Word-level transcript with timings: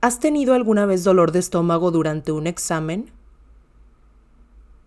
¿Has 0.00 0.20
tenido 0.20 0.54
alguna 0.54 0.86
vez 0.86 1.02
dolor 1.02 1.32
de 1.32 1.40
estómago 1.40 1.90
durante 1.90 2.30
un 2.30 2.46
examen? 2.46 3.10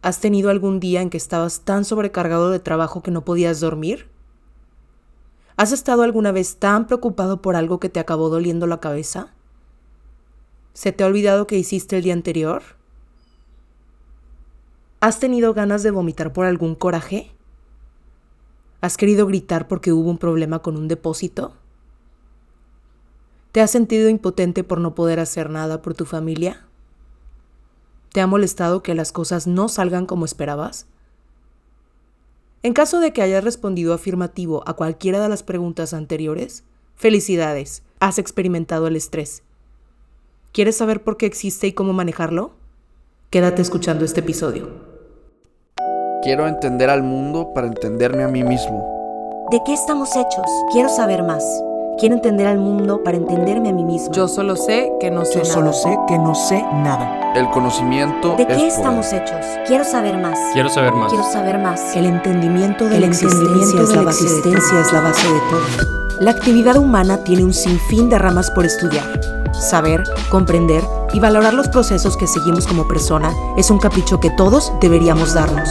¿Has 0.02 0.22
tenido 0.22 0.50
algún 0.50 0.80
día 0.80 1.02
en 1.02 1.10
que 1.10 1.18
estabas 1.18 1.62
tan 1.62 1.84
sobrecargado 1.84 2.50
de 2.50 2.60
trabajo 2.60 3.04
que 3.04 3.12
no 3.12 3.26
podías 3.26 3.60
dormir? 3.60 4.08
¿Has 5.58 5.74
estado 5.74 6.04
alguna 6.04 6.32
vez 6.32 6.56
tan 6.56 6.88
preocupado 6.88 7.42
por 7.42 7.58
algo 7.58 7.78
que 7.78 7.90
te 7.90 8.00
acabó 8.00 8.30
doliendo 8.30 8.68
la 8.68 8.80
cabeza? 8.80 9.34
¿Se 10.74 10.94
te 10.94 11.04
ha 11.04 11.08
olvidado 11.08 11.46
que 11.46 11.58
hiciste 11.58 11.98
el 11.98 12.04
día 12.04 12.14
anterior? 12.14 12.64
¿Has 15.02 15.20
tenido 15.20 15.54
ganas 15.54 15.84
de 15.84 15.92
vomitar 15.92 16.32
por 16.32 16.46
algún 16.46 16.74
coraje? 16.74 17.32
¿Has 18.80 18.96
querido 18.96 19.28
gritar 19.28 19.68
porque 19.68 19.92
hubo 19.92 20.10
un 20.10 20.18
problema 20.18 20.60
con 20.60 20.78
un 20.78 20.88
depósito? 20.88 21.54
¿Te 23.52 23.60
has 23.60 23.72
sentido 23.72 24.08
impotente 24.08 24.64
por 24.64 24.80
no 24.80 24.96
poder 24.96 25.20
hacer 25.20 25.50
nada 25.50 25.82
por 25.82 25.94
tu 25.94 26.06
familia? 26.06 26.66
¿Te 28.14 28.22
ha 28.22 28.28
molestado 28.28 28.82
que 28.82 28.96
las 28.96 29.12
cosas 29.12 29.46
no 29.46 29.68
salgan 29.68 30.06
como 30.06 30.26
esperabas? 30.26 30.86
En 32.64 32.74
caso 32.74 33.00
de 33.00 33.12
que 33.12 33.22
hayas 33.22 33.44
respondido 33.44 33.94
afirmativo 33.94 34.64
a 34.68 34.74
cualquiera 34.74 35.20
de 35.20 35.28
las 35.28 35.44
preguntas 35.44 35.94
anteriores, 35.94 36.64
felicidades, 36.96 37.84
has 38.00 38.20
experimentado 38.20 38.88
el 38.88 38.96
estrés. 38.96 39.44
¿Quieres 40.54 40.78
saber 40.78 41.04
por 41.04 41.18
qué 41.18 41.26
existe 41.26 41.68
y 41.68 41.74
cómo 41.74 41.92
manejarlo? 41.92 42.54
Quédate 43.32 43.62
escuchando 43.62 44.06
este 44.06 44.20
episodio. 44.20 44.70
Quiero 46.22 46.48
entender 46.48 46.90
al 46.90 47.04
mundo 47.04 47.52
para 47.54 47.68
entenderme 47.68 48.24
a 48.24 48.28
mí 48.28 48.44
mismo. 48.44 49.48
¿De 49.50 49.60
qué 49.66 49.74
estamos 49.74 50.16
hechos? 50.16 50.46
Quiero 50.72 50.90
saber 50.90 51.24
más. 51.24 51.44
Quiero 52.00 52.16
entender 52.16 52.48
al 52.48 52.58
mundo 52.58 53.02
para 53.04 53.18
entenderme 53.18 53.70
a 53.70 53.74
mí 53.74 53.84
mismo. 53.84 54.12
Yo 54.12 54.28
solo 54.28 54.56
sé 54.56 54.92
que 55.00 55.12
no 55.12 55.24
sé 55.24 55.34
Yo 55.36 55.40
nada. 55.44 55.54
solo 55.54 55.74
sé 55.74 55.98
que 56.08 56.18
no 56.18 56.34
sé 56.34 56.64
nada. 56.74 57.34
El 57.36 57.50
conocimiento 57.52 58.36
¿De 58.36 58.44
es 58.44 58.48
qué 58.48 58.54
poder. 58.56 58.68
estamos 58.68 59.14
hechos? 59.14 59.46
Quiero 59.68 59.84
saber 59.84 60.18
más. 60.18 60.38
Quiero 60.54 60.70
saber 60.70 60.94
más. 60.94 61.10
Quiero 61.12 61.24
saber 61.32 61.58
más. 61.60 61.96
El 61.96 62.06
entendimiento 62.08 62.86
de 62.90 62.96
El 62.96 63.02
la 63.02 63.08
entendimiento 63.08 63.60
existencia, 63.62 63.88
de 63.88 63.96
la 63.96 64.02
la 64.02 64.06
base 64.06 64.24
de 64.24 64.30
existencia 64.30 64.80
es 64.82 64.94
la 64.94 65.02
base 65.02 65.28
de 65.28 65.40
todo. 65.50 65.88
La 66.20 66.32
actividad 66.32 66.78
humana 66.78 67.18
tiene 67.24 67.44
un 67.44 67.54
sinfín 67.54 68.10
de 68.10 68.18
ramas 68.18 68.50
por 68.52 68.66
estudiar. 68.66 69.06
Saber, 69.54 70.04
comprender 70.30 70.84
y 71.14 71.20
valorar 71.20 71.54
los 71.54 71.68
procesos 71.68 72.18
que 72.18 72.26
seguimos 72.26 72.66
como 72.68 72.88
persona 72.88 73.32
es 73.58 73.70
un 73.70 73.78
capricho 73.80 74.20
que 74.20 74.30
todos 74.32 74.72
deberíamos 74.82 75.34
darnos. 75.34 75.70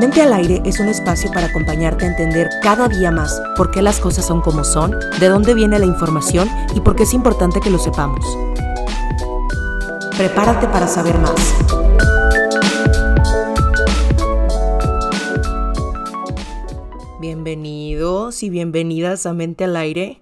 Mente 0.00 0.22
al 0.22 0.32
aire 0.32 0.62
es 0.64 0.80
un 0.80 0.88
espacio 0.88 1.30
para 1.30 1.46
acompañarte 1.46 2.04
a 2.04 2.08
entender 2.08 2.48
cada 2.62 2.88
día 2.88 3.10
más 3.10 3.40
por 3.56 3.70
qué 3.70 3.82
las 3.82 4.00
cosas 4.00 4.26
son 4.26 4.40
como 4.40 4.64
son, 4.64 4.98
de 5.20 5.28
dónde 5.28 5.54
viene 5.54 5.78
la 5.78 5.86
información 5.86 6.48
y 6.74 6.80
por 6.80 6.96
qué 6.96 7.04
es 7.04 7.14
importante 7.14 7.60
que 7.60 7.70
lo 7.70 7.78
sepamos. 7.78 8.24
Prepárate 10.16 10.66
para 10.68 10.88
saber 10.88 11.18
más. 11.18 11.54
Bienvenidos 17.20 18.42
y 18.42 18.50
bienvenidas 18.50 19.26
a 19.26 19.34
Mente 19.34 19.64
al 19.64 19.76
Aire. 19.76 20.20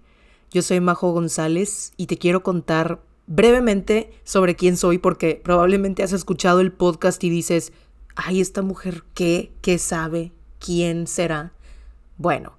Yo 0.50 0.62
soy 0.62 0.80
Majo 0.80 1.12
González 1.12 1.92
y 1.96 2.06
te 2.06 2.18
quiero 2.18 2.42
contar 2.42 3.00
brevemente 3.26 4.10
sobre 4.24 4.56
quién 4.56 4.76
soy 4.76 4.98
porque 4.98 5.41
probablemente 5.42 6.02
has 6.02 6.12
escuchado 6.12 6.60
el 6.60 6.72
podcast 6.72 7.22
y 7.22 7.30
dices, 7.30 7.72
ay, 8.16 8.41
esta 8.41 8.62
mujer, 8.62 9.05
¿qué? 9.14 9.53
¿Qué 9.62 9.78
sabe? 9.78 10.33
¿Quién 10.58 11.06
será? 11.06 11.53
Bueno, 12.19 12.53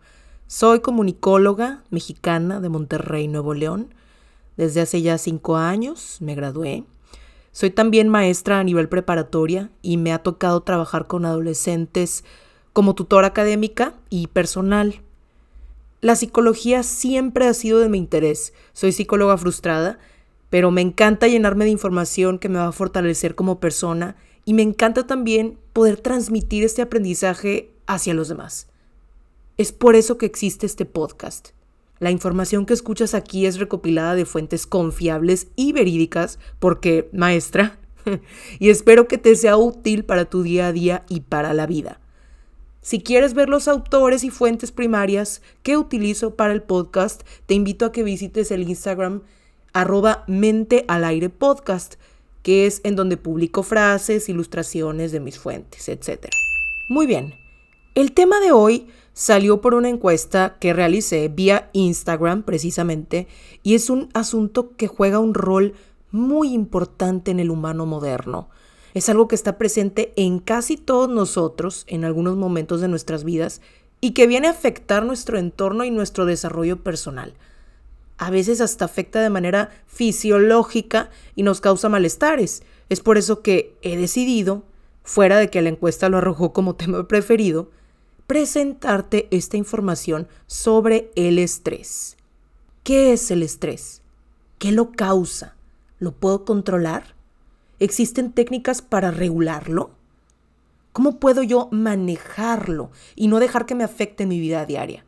soy 0.47 0.81
comunicóloga 0.81 1.83
mexicana 1.89 2.59
de 2.59 2.69
Monterrey, 2.69 3.27
Nuevo 3.27 3.53
León. 3.53 3.94
Desde 4.57 4.81
hace 4.81 5.02
ya 5.02 5.17
cinco 5.17 5.55
años 5.55 6.17
me 6.19 6.35
gradué. 6.35 6.83
Soy 7.52 7.69
también 7.69 8.09
maestra 8.09 8.59
a 8.59 8.63
nivel 8.63 8.89
preparatoria 8.89 9.69
y 9.81 9.97
me 9.97 10.13
ha 10.13 10.19
tocado 10.19 10.61
trabajar 10.61 11.07
con 11.07 11.25
adolescentes 11.25 12.23
como 12.73 12.95
tutora 12.95 13.27
académica 13.27 13.94
y 14.09 14.28
personal. 14.28 15.01
La 16.00 16.16
psicología 16.16 16.83
siempre 16.83 17.47
ha 17.47 17.53
sido 17.53 17.79
de 17.79 17.89
mi 17.89 17.97
interés. 17.97 18.53
Soy 18.73 18.91
psicóloga 18.91 19.38
frustrada, 19.38 20.00
pero 20.50 20.72
me 20.72 20.81
encanta 20.81 21.28
llenarme 21.28 21.66
de 21.66 21.72
información 21.72 22.39
que 22.39 22.50
me 22.50 22.59
va 22.59 22.68
a 22.68 22.72
fortalecer 22.72 23.35
como 23.35 23.59
persona 23.59 24.16
y 24.46 24.53
me 24.53 24.62
encanta 24.62 25.07
también 25.07 25.57
poder 25.74 25.97
transmitir 25.97 26.63
este 26.63 26.81
aprendizaje 26.81 27.72
hacia 27.88 28.13
los 28.13 28.28
demás. 28.28 28.68
Es 29.57 29.72
por 29.72 29.96
eso 29.96 30.18
que 30.18 30.25
existe 30.25 30.66
este 30.66 30.85
podcast. 30.85 31.50
La 32.00 32.09
información 32.09 32.66
que 32.66 32.74
escuchas 32.74 33.13
aquí 33.13 33.46
es 33.46 33.59
recopilada 33.59 34.16
de 34.16 34.25
fuentes 34.25 34.66
confiables 34.66 35.47
y 35.56 35.72
verídicas 35.72 36.40
porque, 36.59 37.09
maestra, 37.13 37.78
y 38.59 38.69
espero 38.69 39.07
que 39.07 39.19
te 39.19 39.35
sea 39.35 39.57
útil 39.57 40.03
para 40.03 40.25
tu 40.25 40.41
día 40.41 40.68
a 40.68 40.72
día 40.72 41.06
y 41.09 41.22
para 41.22 41.53
la 41.53 41.68
vida. 41.68 42.00
Si 42.81 43.03
quieres 43.03 43.35
ver 43.35 43.50
los 43.50 43.68
autores 43.68 44.24
y 44.24 44.31
fuentes 44.31 44.72
primarias 44.72 45.44
que 45.62 45.78
utilizo 45.78 46.35
para 46.35 46.53
el 46.53 46.63
podcast, 46.63 47.22
te 47.46 47.53
invito 47.53 47.85
a 47.85 47.91
que 47.91 48.01
visites 48.01 48.50
el 48.50 48.68
Instagram 48.68 49.22
arroba 49.74 50.24
mente 50.28 50.85
al 50.88 51.06
aire 51.06 51.30
podcast, 51.30 51.96
que 52.44 52.66
es 52.66 52.81
en 52.84 52.96
donde 52.96 53.18
publico 53.18 53.63
frases, 53.63 54.29
ilustraciones 54.29 55.12
de 55.12 55.19
mis 55.19 55.38
fuentes, 55.38 55.90
etc. 55.90 56.28
Muy 56.90 57.06
bien, 57.06 57.35
el 57.96 58.13
tema 58.13 58.40
de 58.40 58.52
hoy 58.52 58.88
salió 59.13 59.62
por 59.62 59.74
una 59.74 59.90
encuesta 59.90 60.57
que 60.59 60.74
realicé 60.74 61.28
vía 61.28 61.69
Instagram 61.74 62.44
precisamente 62.44 63.28
y 63.63 63.75
es 63.75 63.90
un 63.90 64.09
asunto 64.13 64.72
que 64.78 64.88
juega 64.88 65.19
un 65.19 65.34
rol 65.34 65.74
muy 66.12 66.53
importante 66.53 67.31
en 67.31 67.40
el 67.40 67.51
humano 67.51 67.85
moderno. 67.85 68.50
Es 68.94 69.09
algo 69.09 69.28
que 69.28 69.35
está 69.35 69.57
presente 69.57 70.12
en 70.16 70.40
casi 70.40 70.75
todos 70.78 71.09
nosotros 71.09 71.85
en 71.88 72.03
algunos 72.03 72.35
momentos 72.35 72.81
de 72.81 72.88
nuestras 72.88 73.24
vidas 73.24 73.62
y 74.01 74.12
que 74.12 74.28
viene 74.28 74.47
a 74.47 74.51
afectar 74.51 75.06
nuestro 75.06 75.38
entorno 75.38 75.84
y 75.84 75.91
nuestro 75.91 76.25
desarrollo 76.25 76.84
personal. 76.84 77.34
A 78.21 78.29
veces 78.29 78.61
hasta 78.61 78.85
afecta 78.85 79.19
de 79.19 79.31
manera 79.31 79.71
fisiológica 79.87 81.09
y 81.33 81.41
nos 81.41 81.59
causa 81.59 81.89
malestares. 81.89 82.61
Es 82.87 82.99
por 82.99 83.17
eso 83.17 83.41
que 83.41 83.75
he 83.81 83.97
decidido, 83.97 84.63
fuera 85.01 85.39
de 85.39 85.49
que 85.49 85.59
la 85.63 85.69
encuesta 85.69 86.07
lo 86.07 86.19
arrojó 86.19 86.53
como 86.53 86.75
tema 86.77 87.07
preferido, 87.07 87.71
presentarte 88.27 89.27
esta 89.31 89.57
información 89.57 90.27
sobre 90.45 91.09
el 91.15 91.39
estrés. 91.39 92.15
¿Qué 92.83 93.11
es 93.11 93.31
el 93.31 93.41
estrés? 93.41 94.03
¿Qué 94.59 94.71
lo 94.71 94.91
causa? 94.91 95.55
¿Lo 95.97 96.11
puedo 96.11 96.45
controlar? 96.45 97.15
¿Existen 97.79 98.33
técnicas 98.33 98.83
para 98.83 99.09
regularlo? 99.09 99.89
¿Cómo 100.93 101.19
puedo 101.19 101.41
yo 101.41 101.69
manejarlo 101.71 102.91
y 103.15 103.29
no 103.29 103.39
dejar 103.39 103.65
que 103.65 103.73
me 103.73 103.83
afecte 103.83 104.23
en 104.23 104.29
mi 104.29 104.39
vida 104.39 104.67
diaria? 104.67 105.05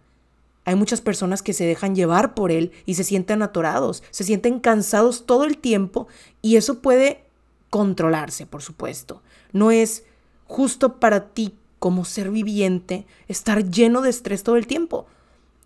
Hay 0.65 0.75
muchas 0.75 1.01
personas 1.01 1.41
que 1.41 1.53
se 1.53 1.65
dejan 1.65 1.95
llevar 1.95 2.33
por 2.33 2.51
él 2.51 2.71
y 2.85 2.95
se 2.95 3.03
sienten 3.03 3.41
atorados, 3.41 4.03
se 4.11 4.23
sienten 4.23 4.59
cansados 4.59 5.25
todo 5.25 5.43
el 5.43 5.57
tiempo 5.57 6.07
y 6.41 6.55
eso 6.55 6.81
puede 6.81 7.25
controlarse, 7.69 8.45
por 8.45 8.61
supuesto. 8.61 9.21
No 9.51 9.71
es 9.71 10.05
justo 10.45 10.99
para 10.99 11.29
ti 11.29 11.55
como 11.79 12.05
ser 12.05 12.31
viviente 12.31 13.05
estar 13.27 13.69
lleno 13.69 14.01
de 14.01 14.09
estrés 14.09 14.43
todo 14.43 14.55
el 14.55 14.67
tiempo, 14.67 15.05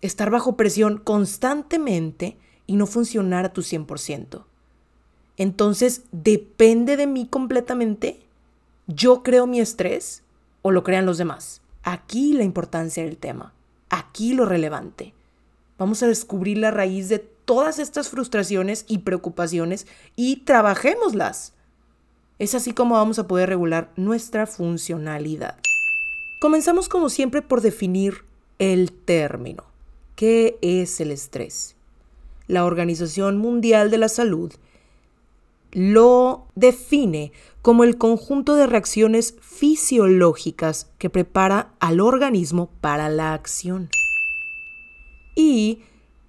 estar 0.00 0.30
bajo 0.30 0.56
presión 0.56 0.98
constantemente 0.98 2.36
y 2.66 2.74
no 2.74 2.86
funcionar 2.86 3.44
a 3.44 3.52
tu 3.52 3.62
100%. 3.62 4.44
Entonces, 5.36 6.02
¿depende 6.10 6.96
de 6.96 7.06
mí 7.06 7.28
completamente? 7.28 8.20
¿Yo 8.88 9.22
creo 9.22 9.46
mi 9.46 9.60
estrés 9.60 10.22
o 10.62 10.72
lo 10.72 10.82
crean 10.82 11.06
los 11.06 11.18
demás? 11.18 11.62
Aquí 11.84 12.32
la 12.32 12.42
importancia 12.42 13.04
del 13.04 13.16
tema, 13.16 13.54
aquí 13.90 14.34
lo 14.34 14.44
relevante. 14.44 15.14
Vamos 15.78 16.02
a 16.02 16.08
descubrir 16.08 16.58
la 16.58 16.70
raíz 16.70 17.08
de 17.08 17.18
todas 17.18 17.78
estas 17.78 18.08
frustraciones 18.08 18.84
y 18.88 18.98
preocupaciones 18.98 19.86
y 20.16 20.38
trabajémoslas. 20.44 21.54
Es 22.38 22.54
así 22.54 22.72
como 22.72 22.96
vamos 22.96 23.18
a 23.18 23.26
poder 23.26 23.48
regular 23.48 23.90
nuestra 23.96 24.46
funcionalidad. 24.46 25.56
Comenzamos 26.40 26.88
como 26.88 27.08
siempre 27.08 27.42
por 27.42 27.60
definir 27.60 28.24
el 28.58 28.92
término. 28.92 29.64
¿Qué 30.14 30.58
es 30.62 31.00
el 31.00 31.10
estrés? 31.10 31.74
La 32.46 32.64
Organización 32.64 33.38
Mundial 33.38 33.90
de 33.90 33.98
la 33.98 34.08
Salud 34.08 34.52
lo 35.72 36.46
define 36.54 37.32
como 37.62 37.84
el 37.84 37.98
conjunto 37.98 38.54
de 38.54 38.66
reacciones 38.66 39.34
fisiológicas 39.40 40.90
que 40.98 41.10
prepara 41.10 41.74
al 41.80 42.00
organismo 42.00 42.70
para 42.80 43.08
la 43.08 43.34
acción. 43.34 43.90
Y 45.34 45.80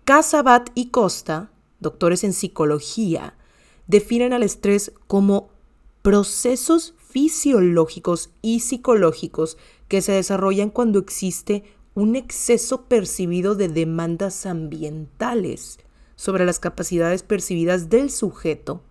Casabat 0.04 0.70
y 0.76 0.90
Costa, 0.90 1.52
doctores 1.80 2.24
en 2.24 2.34
psicología, 2.34 3.36
definen 3.88 4.34
al 4.34 4.44
estrés 4.44 4.92
como 5.08 5.50
procesos 6.02 6.94
fisiológicos 6.98 8.30
y 8.42 8.60
psicológicos 8.60 9.58
que 9.88 10.02
se 10.02 10.12
desarrollan 10.12 10.70
cuando 10.70 11.00
existe 11.00 11.64
un 11.96 12.16
exceso 12.16 12.86
percibido 12.86 13.56
de 13.56 13.68
demandas 13.68 14.46
ambientales 14.46 15.80
sobre 16.16 16.46
las 16.46 16.60
capacidades 16.60 17.24
percibidas 17.24 17.90
del 17.90 18.12
sujeto 18.12 18.84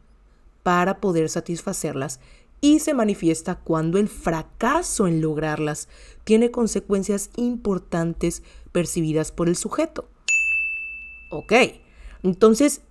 para 0.68 1.00
poder 1.00 1.30
satisfacerlas 1.30 2.20
y 2.60 2.80
se 2.80 2.92
manifiesta 2.92 3.54
cuando 3.54 3.96
el 3.96 4.06
fracaso 4.06 5.06
en 5.06 5.22
lograrlas 5.22 5.88
tiene 6.24 6.50
consecuencias 6.50 7.30
importantes 7.36 8.42
percibidas 8.70 9.32
por 9.32 9.48
el 9.48 9.56
sujeto. 9.56 10.10
Ok, 11.30 11.54
entonces, 12.22 12.82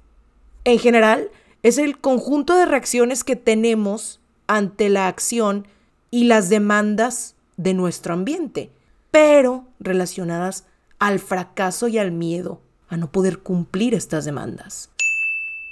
en 0.64 0.80
general, 0.80 1.30
es 1.62 1.78
el 1.78 2.00
conjunto 2.00 2.56
de 2.56 2.66
reacciones 2.66 3.24
que 3.24 3.36
tenemos 3.36 4.22
ante 4.48 4.90
la 4.90 5.08
acción 5.08 5.68
y 6.10 6.24
las 6.24 6.50
demandas 6.50 7.36
de 7.58 7.76
nuestro 7.76 8.16
ambiente, 8.16 8.72
pero 9.12 9.68
relacionadas 9.80 10.66
al 10.98 11.20
fracaso 11.20 11.88
y 11.88 12.00
al 12.00 12.12
miedo 12.12 12.60
a 12.90 12.98
no 12.98 13.12
poder 13.12 13.38
cumplir 13.38 13.94
estas 13.94 14.26
demandas. 14.26 14.90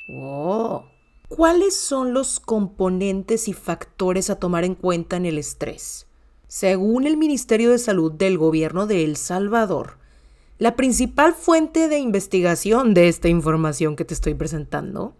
Oh. 0.07 0.85
¿Cuáles 1.27 1.75
son 1.75 2.13
los 2.13 2.39
componentes 2.39 3.47
y 3.47 3.53
factores 3.53 4.29
a 4.29 4.35
tomar 4.35 4.63
en 4.63 4.75
cuenta 4.75 5.17
en 5.17 5.25
el 5.25 5.39
estrés? 5.39 6.05
Según 6.47 7.07
el 7.07 7.17
Ministerio 7.17 7.71
de 7.71 7.79
Salud 7.79 8.11
del 8.11 8.37
Gobierno 8.37 8.85
de 8.85 9.03
El 9.03 9.17
Salvador, 9.17 9.97
la 10.59 10.75
principal 10.75 11.33
fuente 11.33 11.87
de 11.87 11.97
investigación 11.97 12.93
de 12.93 13.07
esta 13.07 13.27
información 13.27 13.95
que 13.95 14.05
te 14.05 14.13
estoy 14.13 14.35
presentando, 14.35 15.15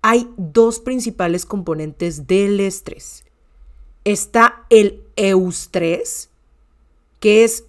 hay 0.00 0.26
dos 0.38 0.80
principales 0.80 1.44
componentes 1.44 2.26
del 2.26 2.58
estrés. 2.60 3.24
Está 4.04 4.64
el 4.70 5.04
eustrés, 5.16 6.30
que 7.20 7.44
es 7.44 7.64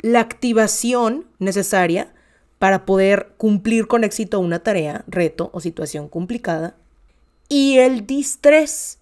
la 0.00 0.20
activación 0.20 1.26
necesaria 1.38 2.14
para 2.58 2.86
poder 2.86 3.34
cumplir 3.36 3.86
con 3.86 4.02
éxito 4.02 4.40
una 4.40 4.60
tarea, 4.60 5.04
reto 5.06 5.50
o 5.52 5.60
situación 5.60 6.08
complicada 6.08 6.74
y 7.48 7.78
el 7.78 8.06
distrés, 8.06 8.98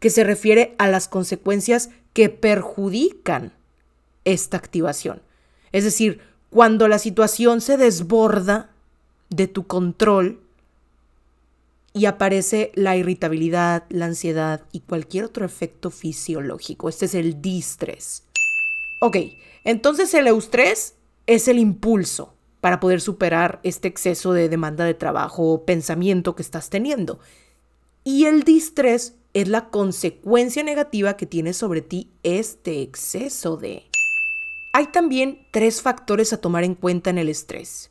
que 0.00 0.10
se 0.10 0.24
refiere 0.24 0.74
a 0.78 0.88
las 0.88 1.08
consecuencias 1.08 1.90
que 2.12 2.28
perjudican 2.28 3.52
esta 4.24 4.56
activación. 4.56 5.22
Es 5.72 5.84
decir, 5.84 6.20
cuando 6.50 6.88
la 6.88 6.98
situación 6.98 7.60
se 7.60 7.76
desborda 7.76 8.70
de 9.30 9.48
tu 9.48 9.66
control 9.66 10.40
y 11.92 12.06
aparece 12.06 12.70
la 12.74 12.96
irritabilidad, 12.96 13.84
la 13.88 14.06
ansiedad 14.06 14.62
y 14.72 14.80
cualquier 14.80 15.24
otro 15.24 15.44
efecto 15.44 15.90
fisiológico. 15.90 16.88
Este 16.88 17.06
es 17.06 17.14
el 17.14 17.42
distrés. 17.42 18.24
Ok, 19.00 19.16
entonces 19.64 20.14
el 20.14 20.26
eustrés 20.26 20.94
es 21.26 21.48
el 21.48 21.58
impulso 21.58 22.34
para 22.60 22.80
poder 22.80 23.00
superar 23.00 23.60
este 23.62 23.88
exceso 23.88 24.32
de 24.32 24.48
demanda 24.48 24.84
de 24.84 24.94
trabajo 24.94 25.52
o 25.52 25.64
pensamiento 25.64 26.34
que 26.34 26.42
estás 26.42 26.70
teniendo. 26.70 27.20
Y 28.10 28.24
el 28.24 28.42
distrés 28.42 29.16
es 29.34 29.48
la 29.48 29.68
consecuencia 29.68 30.62
negativa 30.62 31.18
que 31.18 31.26
tiene 31.26 31.52
sobre 31.52 31.82
ti 31.82 32.08
este 32.22 32.80
exceso 32.80 33.58
de... 33.58 33.84
Hay 34.72 34.86
también 34.86 35.46
tres 35.50 35.82
factores 35.82 36.32
a 36.32 36.40
tomar 36.40 36.64
en 36.64 36.74
cuenta 36.74 37.10
en 37.10 37.18
el 37.18 37.28
estrés. 37.28 37.90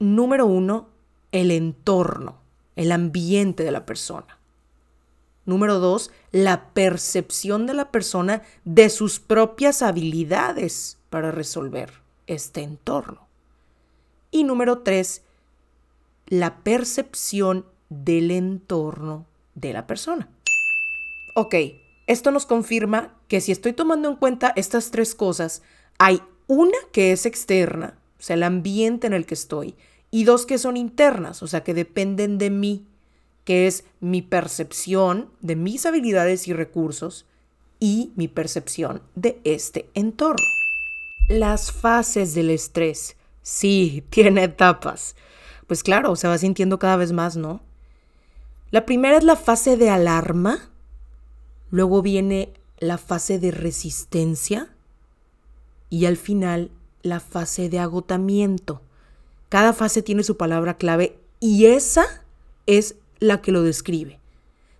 Número 0.00 0.46
uno, 0.46 0.88
el 1.30 1.52
entorno, 1.52 2.40
el 2.74 2.90
ambiente 2.90 3.62
de 3.62 3.70
la 3.70 3.86
persona. 3.86 4.36
Número 5.44 5.78
dos, 5.78 6.10
la 6.32 6.70
percepción 6.70 7.66
de 7.66 7.74
la 7.74 7.92
persona 7.92 8.42
de 8.64 8.90
sus 8.90 9.20
propias 9.20 9.80
habilidades 9.80 10.98
para 11.08 11.30
resolver 11.30 11.92
este 12.26 12.62
entorno. 12.62 13.28
Y 14.32 14.42
número 14.42 14.78
tres, 14.78 15.22
la 16.26 16.64
percepción 16.64 17.64
del 17.90 18.32
entorno 18.32 19.24
de 19.56 19.72
la 19.72 19.88
persona. 19.88 20.28
Ok, 21.34 21.56
esto 22.06 22.30
nos 22.30 22.46
confirma 22.46 23.18
que 23.26 23.40
si 23.40 23.50
estoy 23.50 23.72
tomando 23.72 24.08
en 24.08 24.16
cuenta 24.16 24.52
estas 24.54 24.92
tres 24.92 25.16
cosas, 25.16 25.62
hay 25.98 26.22
una 26.46 26.78
que 26.92 27.10
es 27.10 27.26
externa, 27.26 27.98
o 28.18 28.22
sea, 28.22 28.34
el 28.34 28.44
ambiente 28.44 29.08
en 29.08 29.12
el 29.12 29.26
que 29.26 29.34
estoy, 29.34 29.74
y 30.12 30.24
dos 30.24 30.46
que 30.46 30.58
son 30.58 30.76
internas, 30.76 31.42
o 31.42 31.48
sea, 31.48 31.64
que 31.64 31.74
dependen 31.74 32.38
de 32.38 32.50
mí, 32.50 32.86
que 33.44 33.66
es 33.66 33.84
mi 34.00 34.22
percepción 34.22 35.30
de 35.40 35.56
mis 35.56 35.84
habilidades 35.86 36.46
y 36.48 36.52
recursos 36.52 37.26
y 37.80 38.12
mi 38.16 38.28
percepción 38.28 39.02
de 39.14 39.40
este 39.44 39.90
entorno. 39.94 40.46
Las 41.28 41.72
fases 41.72 42.34
del 42.34 42.50
estrés. 42.50 43.16
Sí, 43.42 44.04
tiene 44.10 44.44
etapas. 44.44 45.16
Pues 45.66 45.82
claro, 45.82 46.14
se 46.16 46.28
va 46.28 46.38
sintiendo 46.38 46.78
cada 46.78 46.96
vez 46.96 47.12
más, 47.12 47.36
¿no? 47.36 47.65
La 48.70 48.84
primera 48.84 49.16
es 49.16 49.24
la 49.24 49.36
fase 49.36 49.76
de 49.76 49.90
alarma, 49.90 50.70
luego 51.70 52.02
viene 52.02 52.52
la 52.78 52.98
fase 52.98 53.38
de 53.38 53.52
resistencia 53.52 54.74
y 55.88 56.06
al 56.06 56.16
final 56.16 56.72
la 57.02 57.20
fase 57.20 57.68
de 57.68 57.78
agotamiento. 57.78 58.82
Cada 59.48 59.72
fase 59.72 60.02
tiene 60.02 60.24
su 60.24 60.36
palabra 60.36 60.76
clave 60.76 61.18
y 61.38 61.66
esa 61.66 62.04
es 62.66 62.96
la 63.20 63.40
que 63.40 63.52
lo 63.52 63.62
describe. 63.62 64.18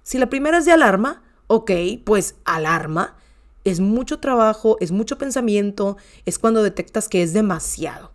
Si 0.03 0.19
la 0.19 0.29
primera 0.29 0.59
es 0.59 0.65
de 0.65 0.73
alarma, 0.73 1.23
ok, 1.47 1.71
pues 2.05 2.35
alarma. 2.45 3.17
Es 3.63 3.79
mucho 3.81 4.19
trabajo, 4.19 4.77
es 4.81 4.91
mucho 4.91 5.17
pensamiento, 5.17 5.97
es 6.25 6.39
cuando 6.39 6.63
detectas 6.63 7.09
que 7.09 7.23
es 7.23 7.33
demasiado. 7.33 8.13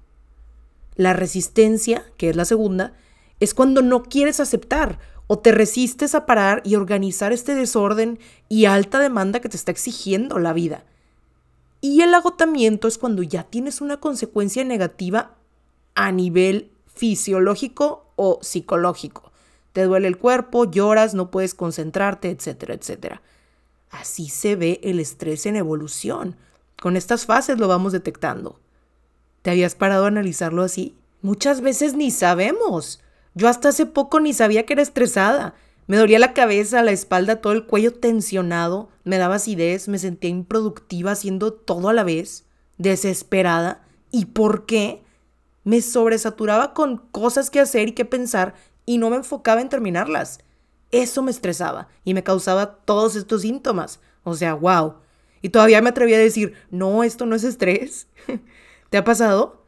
La 0.95 1.13
resistencia, 1.13 2.03
que 2.17 2.29
es 2.29 2.35
la 2.35 2.45
segunda, 2.45 2.93
es 3.39 3.53
cuando 3.53 3.81
no 3.81 4.03
quieres 4.03 4.39
aceptar 4.39 4.99
o 5.27 5.39
te 5.39 5.51
resistes 5.51 6.15
a 6.15 6.25
parar 6.25 6.61
y 6.65 6.75
organizar 6.75 7.31
este 7.31 7.55
desorden 7.55 8.19
y 8.49 8.65
alta 8.65 8.99
demanda 8.99 9.39
que 9.39 9.49
te 9.49 9.57
está 9.57 9.71
exigiendo 9.71 10.39
la 10.39 10.53
vida. 10.53 10.83
Y 11.81 12.01
el 12.01 12.13
agotamiento 12.13 12.87
es 12.87 12.97
cuando 12.97 13.23
ya 13.23 13.43
tienes 13.43 13.81
una 13.81 13.99
consecuencia 13.99 14.63
negativa 14.63 15.35
a 15.95 16.11
nivel 16.11 16.71
fisiológico 16.93 18.05
o 18.15 18.39
psicológico. 18.41 19.31
Te 19.73 19.83
duele 19.83 20.07
el 20.07 20.17
cuerpo, 20.17 20.69
lloras, 20.69 21.13
no 21.13 21.31
puedes 21.31 21.55
concentrarte, 21.55 22.29
etcétera, 22.29 22.73
etcétera. 22.73 23.21
Así 23.89 24.29
se 24.29 24.55
ve 24.55 24.79
el 24.83 24.99
estrés 24.99 25.45
en 25.45 25.55
evolución. 25.55 26.35
Con 26.79 26.97
estas 26.97 27.25
fases 27.25 27.57
lo 27.57 27.67
vamos 27.67 27.93
detectando. 27.93 28.59
¿Te 29.41 29.51
habías 29.51 29.75
parado 29.75 30.05
a 30.05 30.09
analizarlo 30.09 30.61
así? 30.61 30.95
Muchas 31.21 31.61
veces 31.61 31.93
ni 31.93 32.11
sabemos. 32.11 32.99
Yo 33.33 33.47
hasta 33.47 33.69
hace 33.69 33.85
poco 33.85 34.19
ni 34.19 34.33
sabía 34.33 34.65
que 34.65 34.73
era 34.73 34.81
estresada. 34.81 35.55
Me 35.87 35.97
dolía 35.97 36.19
la 36.19 36.33
cabeza, 36.33 36.83
la 36.83 36.91
espalda, 36.91 37.41
todo 37.41 37.53
el 37.53 37.65
cuello 37.65 37.93
tensionado, 37.93 38.89
me 39.03 39.17
daba 39.17 39.35
acidez, 39.35 39.87
me 39.87 39.99
sentía 39.99 40.29
improductiva 40.29 41.11
haciendo 41.11 41.53
todo 41.53 41.89
a 41.89 41.93
la 41.93 42.03
vez, 42.03 42.45
desesperada. 42.77 43.85
¿Y 44.11 44.25
por 44.25 44.65
qué? 44.65 45.03
Me 45.63 45.81
sobresaturaba 45.81 46.73
con 46.73 46.97
cosas 46.97 47.49
que 47.49 47.59
hacer 47.59 47.89
y 47.89 47.91
que 47.93 48.05
pensar 48.05 48.53
y 48.85 48.97
no 48.97 49.09
me 49.09 49.17
enfocaba 49.17 49.61
en 49.61 49.69
terminarlas. 49.69 50.39
Eso 50.91 51.21
me 51.21 51.31
estresaba 51.31 51.87
y 52.03 52.13
me 52.13 52.23
causaba 52.23 52.75
todos 52.85 53.15
estos 53.15 53.41
síntomas. 53.41 53.99
O 54.23 54.35
sea, 54.35 54.53
wow. 54.53 54.95
Y 55.41 55.49
todavía 55.49 55.81
me 55.81 55.89
atrevía 55.89 56.17
a 56.17 56.19
decir, 56.19 56.53
no, 56.69 57.03
esto 57.03 57.25
no 57.25 57.35
es 57.35 57.43
estrés. 57.43 58.07
¿Te 58.89 58.97
ha 58.97 59.03
pasado? 59.03 59.60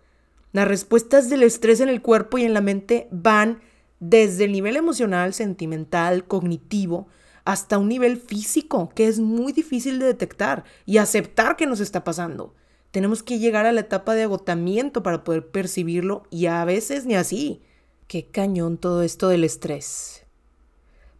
Las 0.53 0.67
respuestas 0.67 1.29
del 1.29 1.43
estrés 1.43 1.81
en 1.81 1.89
el 1.89 2.01
cuerpo 2.01 2.38
y 2.38 2.43
en 2.43 2.53
la 2.53 2.62
mente 2.62 3.07
van 3.12 3.60
desde 4.00 4.45
el 4.45 4.51
nivel 4.51 4.77
emocional, 4.77 5.33
sentimental, 5.33 6.25
cognitivo, 6.25 7.07
hasta 7.43 7.77
un 7.77 7.89
nivel 7.89 8.17
físico, 8.17 8.91
que 8.95 9.07
es 9.07 9.19
muy 9.19 9.51
difícil 9.51 10.00
de 10.00 10.05
detectar 10.05 10.63
y 10.86 10.98
aceptar 10.98 11.55
que 11.55 11.65
nos 11.65 11.79
está 11.79 12.03
pasando. 12.03 12.53
Tenemos 12.91 13.24
que 13.24 13.39
llegar 13.39 13.65
a 13.65 13.72
la 13.72 13.81
etapa 13.81 14.13
de 14.13 14.24
agotamiento 14.24 15.01
para 15.01 15.24
poder 15.24 15.48
percibirlo 15.48 16.24
y 16.29 16.45
a 16.45 16.63
veces 16.63 17.05
ni 17.05 17.15
así. 17.15 17.63
Qué 18.07 18.27
cañón 18.27 18.77
todo 18.77 19.01
esto 19.01 19.29
del 19.29 19.43
estrés. 19.43 20.24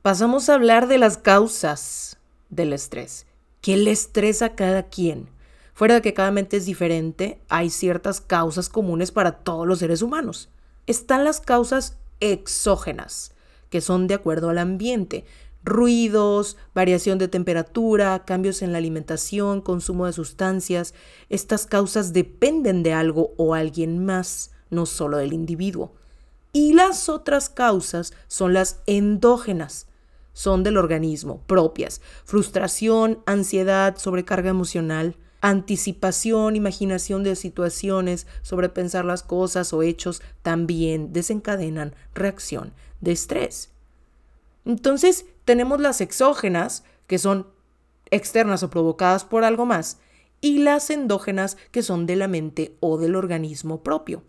Pasamos 0.04 0.48
a 0.48 0.54
hablar 0.54 0.88
de 0.88 1.00
las 1.00 1.18
causas 1.18 2.18
del 2.52 2.74
estrés. 2.74 3.26
¿Qué 3.62 3.78
le 3.78 3.90
estresa 3.90 4.46
a 4.46 4.56
cada 4.56 4.84
quien? 4.84 5.33
Fuera 5.74 5.96
de 5.96 6.02
que 6.02 6.14
cada 6.14 6.32
mente 6.32 6.58
es 6.58 6.66
diferente, 6.66 7.42
hay 7.50 7.72
ciertas 7.72 8.22
causas 8.22 8.70
comunes 8.70 9.12
para 9.12 9.40
todos 9.40 9.68
los 9.68 9.80
seres 9.80 10.04
humanos. 10.04 10.50
Están 10.86 11.24
las 11.24 11.42
causas 11.42 11.98
exógenas, 12.20 13.34
que 13.70 13.82
son 13.82 14.08
de 14.08 14.14
acuerdo 14.14 14.50
al 14.50 14.60
ambiente. 14.60 15.26
Ruidos, 15.64 16.58
variación 16.76 17.18
de 17.18 17.28
temperatura, 17.28 18.24
cambios 18.26 18.62
en 18.62 18.72
la 18.72 18.78
alimentación, 18.78 19.62
consumo 19.62 20.06
de 20.06 20.14
sustancias. 20.14 20.94
Estas 21.30 21.66
causas 21.66 22.14
dependen 22.14 22.84
de 22.84 22.94
algo 22.94 23.34
o 23.38 23.56
alguien 23.56 24.06
más, 24.06 24.52
no 24.70 24.86
solo 24.86 25.18
del 25.18 25.34
individuo. 25.34 25.94
Y 26.52 26.74
las 26.74 27.10
otras 27.10 27.50
causas 27.50 28.14
son 28.28 28.54
las 28.54 28.82
endógenas, 28.86 29.88
son 30.34 30.62
del 30.62 30.78
organismo, 30.78 31.42
propias. 31.48 32.00
Frustración, 32.26 33.24
ansiedad, 33.26 33.98
sobrecarga 33.98 34.52
emocional 34.52 35.16
anticipación, 35.44 36.56
imaginación 36.56 37.24
de 37.24 37.36
situaciones, 37.36 38.28
sobrepensar 38.44 39.04
las 39.04 39.24
cosas 39.24 39.74
o 39.74 39.84
hechos 39.84 40.22
también 40.42 41.12
desencadenan 41.12 41.94
reacción 42.16 42.74
de 43.02 43.12
estrés. 43.12 43.70
Entonces 44.64 45.26
tenemos 45.44 45.82
las 45.82 46.00
exógenas, 46.00 46.86
que 47.08 47.20
son 47.20 47.48
externas 48.10 48.64
o 48.64 48.70
provocadas 48.70 49.26
por 49.26 49.44
algo 49.44 49.66
más, 49.66 49.98
y 50.40 50.60
las 50.60 50.90
endógenas, 50.90 51.58
que 51.72 51.84
son 51.84 52.06
de 52.06 52.16
la 52.16 52.30
mente 52.30 52.78
o 52.80 52.98
del 52.98 53.18
organismo 53.18 53.84
propio. 53.84 54.24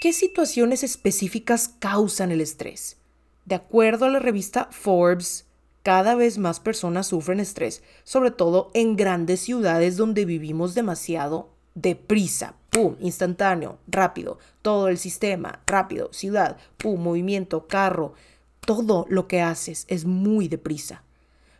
¿Qué 0.00 0.14
situaciones 0.14 0.82
específicas 0.82 1.74
causan 1.78 2.32
el 2.32 2.40
estrés? 2.40 2.96
De 3.44 3.54
acuerdo 3.54 4.06
a 4.06 4.10
la 4.10 4.18
revista 4.18 4.68
Forbes, 4.70 5.47
cada 5.88 6.14
vez 6.16 6.36
más 6.36 6.60
personas 6.60 7.06
sufren 7.06 7.40
estrés, 7.40 7.82
sobre 8.04 8.30
todo 8.30 8.70
en 8.74 8.94
grandes 8.94 9.40
ciudades 9.40 9.96
donde 9.96 10.26
vivimos 10.26 10.74
demasiado 10.74 11.48
deprisa, 11.74 12.56
pum, 12.68 12.96
instantáneo, 13.00 13.78
rápido, 13.86 14.38
todo 14.60 14.88
el 14.88 14.98
sistema, 14.98 15.62
rápido, 15.66 16.12
ciudad, 16.12 16.58
pum, 16.76 17.02
movimiento, 17.02 17.68
carro, 17.68 18.12
todo 18.60 19.06
lo 19.08 19.28
que 19.28 19.40
haces 19.40 19.86
es 19.88 20.04
muy 20.04 20.46
deprisa. 20.46 21.04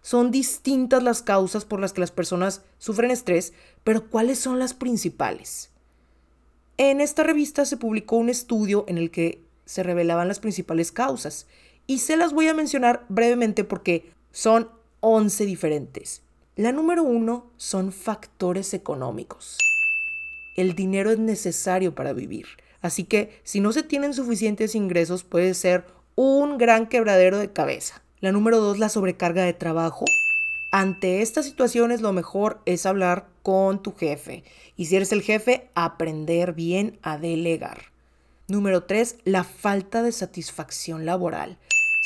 Son 0.02 0.30
distintas 0.30 1.02
las 1.02 1.22
causas 1.22 1.64
por 1.64 1.80
las 1.80 1.94
que 1.94 2.02
las 2.02 2.12
personas 2.12 2.60
sufren 2.76 3.10
estrés, 3.10 3.54
pero 3.82 4.10
¿cuáles 4.10 4.38
son 4.38 4.58
las 4.58 4.74
principales? 4.74 5.70
En 6.76 7.00
esta 7.00 7.22
revista 7.22 7.64
se 7.64 7.78
publicó 7.78 8.16
un 8.16 8.28
estudio 8.28 8.84
en 8.88 8.98
el 8.98 9.10
que 9.10 9.40
se 9.64 9.82
revelaban 9.82 10.28
las 10.28 10.38
principales 10.38 10.92
causas 10.92 11.46
y 11.86 12.00
se 12.00 12.18
las 12.18 12.34
voy 12.34 12.46
a 12.48 12.54
mencionar 12.54 13.06
brevemente 13.08 13.64
porque 13.64 14.17
son 14.30 14.70
11 15.00 15.46
diferentes. 15.46 16.22
La 16.56 16.72
número 16.72 17.04
uno 17.04 17.50
son 17.56 17.92
factores 17.92 18.74
económicos. 18.74 19.58
El 20.56 20.74
dinero 20.74 21.10
es 21.10 21.18
necesario 21.18 21.94
para 21.94 22.12
vivir, 22.12 22.46
así 22.80 23.04
que 23.04 23.40
si 23.44 23.60
no 23.60 23.72
se 23.72 23.84
tienen 23.84 24.12
suficientes 24.12 24.74
ingresos 24.74 25.22
puede 25.22 25.54
ser 25.54 25.86
un 26.16 26.58
gran 26.58 26.88
quebradero 26.88 27.38
de 27.38 27.52
cabeza. 27.52 28.02
La 28.20 28.32
número 28.32 28.58
dos, 28.58 28.80
la 28.80 28.88
sobrecarga 28.88 29.44
de 29.44 29.52
trabajo. 29.52 30.04
Ante 30.72 31.22
estas 31.22 31.46
situaciones 31.46 32.00
lo 32.00 32.12
mejor 32.12 32.60
es 32.66 32.86
hablar 32.86 33.28
con 33.44 33.82
tu 33.82 33.94
jefe 33.94 34.42
y 34.76 34.86
si 34.86 34.96
eres 34.96 35.12
el 35.12 35.22
jefe, 35.22 35.70
aprender 35.74 36.52
bien 36.52 36.98
a 37.02 37.18
delegar. 37.18 37.92
Número 38.48 38.82
tres, 38.82 39.16
la 39.24 39.44
falta 39.44 40.02
de 40.02 40.10
satisfacción 40.10 41.06
laboral. 41.06 41.58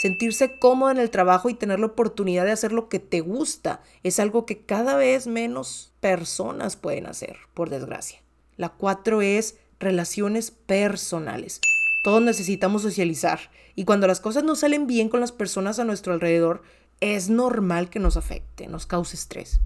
Sentirse 0.02 0.58
cómodo 0.58 0.90
en 0.90 0.98
el 0.98 1.10
trabajo 1.10 1.48
y 1.48 1.54
tener 1.54 1.78
la 1.78 1.86
oportunidad 1.86 2.44
de 2.44 2.50
hacer 2.50 2.72
lo 2.72 2.88
que 2.88 2.98
te 2.98 3.20
gusta 3.20 3.82
es 4.02 4.18
algo 4.18 4.46
que 4.46 4.58
cada 4.58 4.96
vez 4.96 5.28
menos 5.28 5.92
personas 6.00 6.74
pueden 6.74 7.06
hacer, 7.06 7.36
por 7.54 7.70
desgracia. 7.70 8.20
La 8.56 8.70
cuatro 8.70 9.22
es 9.22 9.58
relaciones 9.78 10.50
personales. 10.50 11.60
Todos 12.02 12.20
necesitamos 12.20 12.82
socializar 12.82 13.52
y 13.76 13.84
cuando 13.84 14.08
las 14.08 14.18
cosas 14.18 14.42
no 14.42 14.56
salen 14.56 14.88
bien 14.88 15.08
con 15.08 15.20
las 15.20 15.30
personas 15.30 15.78
a 15.78 15.84
nuestro 15.84 16.12
alrededor, 16.12 16.64
es 16.98 17.30
normal 17.30 17.88
que 17.88 18.00
nos 18.00 18.16
afecte, 18.16 18.66
nos 18.66 18.86
cause 18.86 19.14
estrés. 19.14 19.60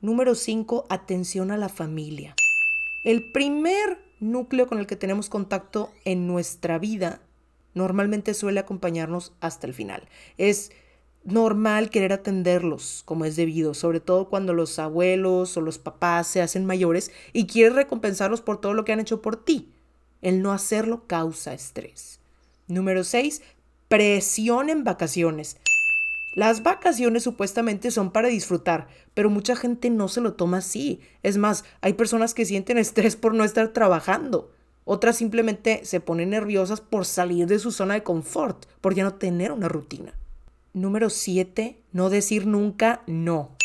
Número 0.00 0.34
5. 0.34 0.86
Atención 0.88 1.50
a 1.50 1.58
la 1.58 1.68
familia. 1.68 2.34
El 3.04 3.32
primer 3.32 3.98
núcleo 4.18 4.66
con 4.66 4.78
el 4.78 4.86
que 4.86 4.96
tenemos 4.96 5.28
contacto 5.28 5.90
en 6.06 6.26
nuestra 6.26 6.78
vida 6.78 7.20
normalmente 7.74 8.34
suele 8.34 8.60
acompañarnos 8.60 9.32
hasta 9.40 9.66
el 9.66 9.74
final. 9.74 10.08
Es 10.38 10.72
normal 11.24 11.90
querer 11.90 12.12
atenderlos 12.12 13.02
como 13.04 13.24
es 13.24 13.36
debido, 13.36 13.74
sobre 13.74 14.00
todo 14.00 14.28
cuando 14.28 14.52
los 14.52 14.78
abuelos 14.78 15.56
o 15.56 15.60
los 15.60 15.78
papás 15.78 16.26
se 16.26 16.42
hacen 16.42 16.66
mayores 16.66 17.10
y 17.32 17.46
quieres 17.46 17.74
recompensarlos 17.74 18.40
por 18.40 18.60
todo 18.60 18.74
lo 18.74 18.84
que 18.84 18.92
han 18.92 19.00
hecho 19.00 19.22
por 19.22 19.36
ti. 19.36 19.72
El 20.22 20.42
no 20.42 20.52
hacerlo 20.52 21.06
causa 21.06 21.52
estrés. 21.52 22.20
Número 22.66 23.04
6. 23.04 23.42
Presión 23.88 24.70
en 24.70 24.84
vacaciones. 24.84 25.58
Las 26.34 26.62
vacaciones 26.62 27.22
supuestamente 27.22 27.90
son 27.90 28.10
para 28.10 28.28
disfrutar, 28.28 28.88
pero 29.14 29.30
mucha 29.30 29.54
gente 29.54 29.88
no 29.90 30.08
se 30.08 30.20
lo 30.20 30.32
toma 30.32 30.58
así. 30.58 31.00
Es 31.22 31.36
más, 31.36 31.64
hay 31.80 31.92
personas 31.92 32.34
que 32.34 32.44
sienten 32.44 32.76
estrés 32.76 33.14
por 33.16 33.34
no 33.34 33.44
estar 33.44 33.68
trabajando. 33.68 34.50
Otras 34.84 35.16
simplemente 35.16 35.84
se 35.84 36.00
ponen 36.00 36.30
nerviosas 36.30 36.80
por 36.80 37.06
salir 37.06 37.46
de 37.46 37.58
su 37.58 37.72
zona 37.72 37.94
de 37.94 38.02
confort, 38.02 38.66
por 38.80 38.94
ya 38.94 39.04
no 39.04 39.14
tener 39.14 39.50
una 39.50 39.68
rutina. 39.68 40.14
Número 40.74 41.08
7. 41.08 41.78
No 41.92 42.10
decir 42.10 42.46
nunca 42.46 43.02
no. 43.06 43.56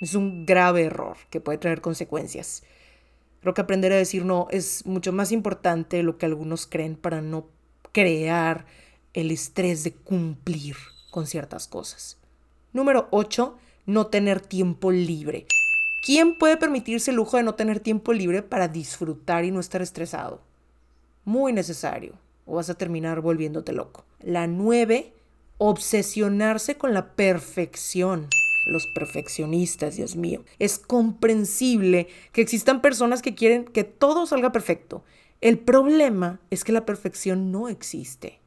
Es 0.00 0.14
un 0.14 0.44
grave 0.44 0.84
error 0.84 1.16
que 1.30 1.40
puede 1.40 1.58
traer 1.58 1.80
consecuencias. 1.80 2.62
Creo 3.40 3.54
que 3.54 3.60
aprender 3.60 3.92
a 3.92 3.96
decir 3.96 4.24
no 4.24 4.48
es 4.50 4.84
mucho 4.84 5.12
más 5.12 5.32
importante 5.32 5.98
de 5.98 6.02
lo 6.02 6.18
que 6.18 6.26
algunos 6.26 6.66
creen 6.66 6.96
para 6.96 7.22
no 7.22 7.46
crear 7.92 8.66
el 9.12 9.30
estrés 9.30 9.84
de 9.84 9.92
cumplir 9.92 10.76
con 11.10 11.26
ciertas 11.26 11.68
cosas. 11.68 12.18
Número 12.72 13.06
8. 13.12 13.56
No 13.86 14.08
tener 14.08 14.40
tiempo 14.40 14.90
libre. 14.90 15.46
¿Quién 16.04 16.36
puede 16.36 16.58
permitirse 16.58 17.12
el 17.12 17.16
lujo 17.16 17.38
de 17.38 17.44
no 17.44 17.54
tener 17.54 17.80
tiempo 17.80 18.12
libre 18.12 18.42
para 18.42 18.68
disfrutar 18.68 19.46
y 19.46 19.50
no 19.50 19.58
estar 19.58 19.80
estresado? 19.80 20.42
Muy 21.24 21.54
necesario, 21.54 22.12
o 22.44 22.56
vas 22.56 22.68
a 22.68 22.74
terminar 22.74 23.22
volviéndote 23.22 23.72
loco. 23.72 24.04
La 24.20 24.46
nueve, 24.46 25.14
obsesionarse 25.56 26.76
con 26.76 26.92
la 26.92 27.14
perfección. 27.14 28.28
Los 28.66 28.86
perfeccionistas, 28.94 29.96
Dios 29.96 30.14
mío. 30.14 30.44
Es 30.58 30.78
comprensible 30.78 32.08
que 32.32 32.42
existan 32.42 32.82
personas 32.82 33.22
que 33.22 33.34
quieren 33.34 33.64
que 33.64 33.84
todo 33.84 34.26
salga 34.26 34.52
perfecto. 34.52 35.04
El 35.40 35.58
problema 35.58 36.38
es 36.50 36.64
que 36.64 36.72
la 36.72 36.84
perfección 36.84 37.50
no 37.50 37.70
existe. 37.70 38.40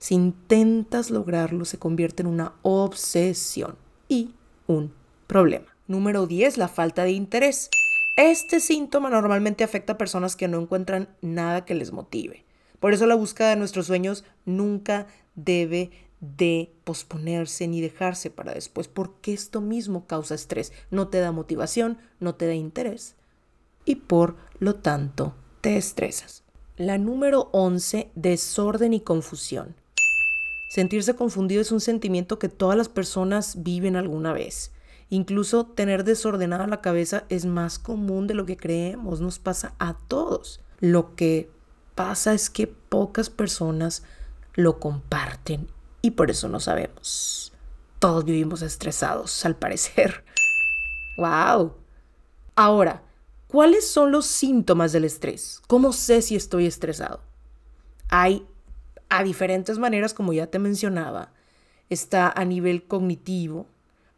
Si 0.00 0.16
intentas 0.16 1.12
lograrlo, 1.12 1.64
se 1.64 1.78
convierte 1.78 2.24
en 2.24 2.26
una 2.26 2.54
obsesión 2.62 3.76
y 4.08 4.34
un 4.66 4.92
problema. 5.28 5.73
Número 5.86 6.26
10, 6.26 6.58
la 6.58 6.68
falta 6.68 7.04
de 7.04 7.12
interés. 7.12 7.70
Este 8.16 8.60
síntoma 8.60 9.10
normalmente 9.10 9.64
afecta 9.64 9.94
a 9.94 9.98
personas 9.98 10.36
que 10.36 10.48
no 10.48 10.60
encuentran 10.60 11.08
nada 11.20 11.64
que 11.64 11.74
les 11.74 11.92
motive. 11.92 12.44
Por 12.80 12.92
eso 12.92 13.06
la 13.06 13.14
búsqueda 13.14 13.50
de 13.50 13.56
nuestros 13.56 13.86
sueños 13.86 14.24
nunca 14.44 15.06
debe 15.34 15.90
de 16.20 16.72
posponerse 16.84 17.68
ni 17.68 17.80
dejarse 17.80 18.30
para 18.30 18.54
después, 18.54 18.88
porque 18.88 19.32
esto 19.32 19.60
mismo 19.60 20.06
causa 20.06 20.34
estrés, 20.34 20.72
no 20.90 21.08
te 21.08 21.18
da 21.18 21.32
motivación, 21.32 21.98
no 22.20 22.34
te 22.34 22.46
da 22.46 22.54
interés 22.54 23.16
y 23.84 23.96
por 23.96 24.36
lo 24.58 24.76
tanto 24.76 25.34
te 25.60 25.76
estresas. 25.76 26.42
La 26.76 26.98
número 26.98 27.50
11, 27.52 28.10
desorden 28.14 28.92
y 28.94 29.00
confusión. 29.00 29.76
Sentirse 30.70 31.14
confundido 31.14 31.60
es 31.60 31.70
un 31.70 31.80
sentimiento 31.80 32.38
que 32.38 32.48
todas 32.48 32.76
las 32.76 32.88
personas 32.88 33.62
viven 33.62 33.94
alguna 33.96 34.32
vez. 34.32 34.72
Incluso 35.14 35.64
tener 35.64 36.02
desordenada 36.02 36.66
la 36.66 36.80
cabeza 36.80 37.22
es 37.28 37.46
más 37.46 37.78
común 37.78 38.26
de 38.26 38.34
lo 38.34 38.46
que 38.46 38.56
creemos, 38.56 39.20
nos 39.20 39.38
pasa 39.38 39.76
a 39.78 39.96
todos. 40.08 40.60
Lo 40.80 41.14
que 41.14 41.52
pasa 41.94 42.34
es 42.34 42.50
que 42.50 42.66
pocas 42.66 43.30
personas 43.30 44.02
lo 44.54 44.80
comparten 44.80 45.68
y 46.02 46.10
por 46.10 46.32
eso 46.32 46.48
no 46.48 46.58
sabemos. 46.58 47.52
Todos 48.00 48.24
vivimos 48.24 48.60
estresados, 48.62 49.44
al 49.44 49.54
parecer. 49.54 50.24
¡Wow! 51.16 51.74
Ahora, 52.56 53.04
¿cuáles 53.46 53.88
son 53.88 54.10
los 54.10 54.26
síntomas 54.26 54.90
del 54.90 55.04
estrés? 55.04 55.62
¿Cómo 55.68 55.92
sé 55.92 56.22
si 56.22 56.34
estoy 56.34 56.66
estresado? 56.66 57.20
Hay 58.08 58.44
a 59.08 59.22
diferentes 59.22 59.78
maneras, 59.78 60.12
como 60.12 60.32
ya 60.32 60.48
te 60.48 60.58
mencionaba. 60.58 61.32
Está 61.88 62.32
a 62.34 62.44
nivel 62.44 62.88
cognitivo, 62.88 63.68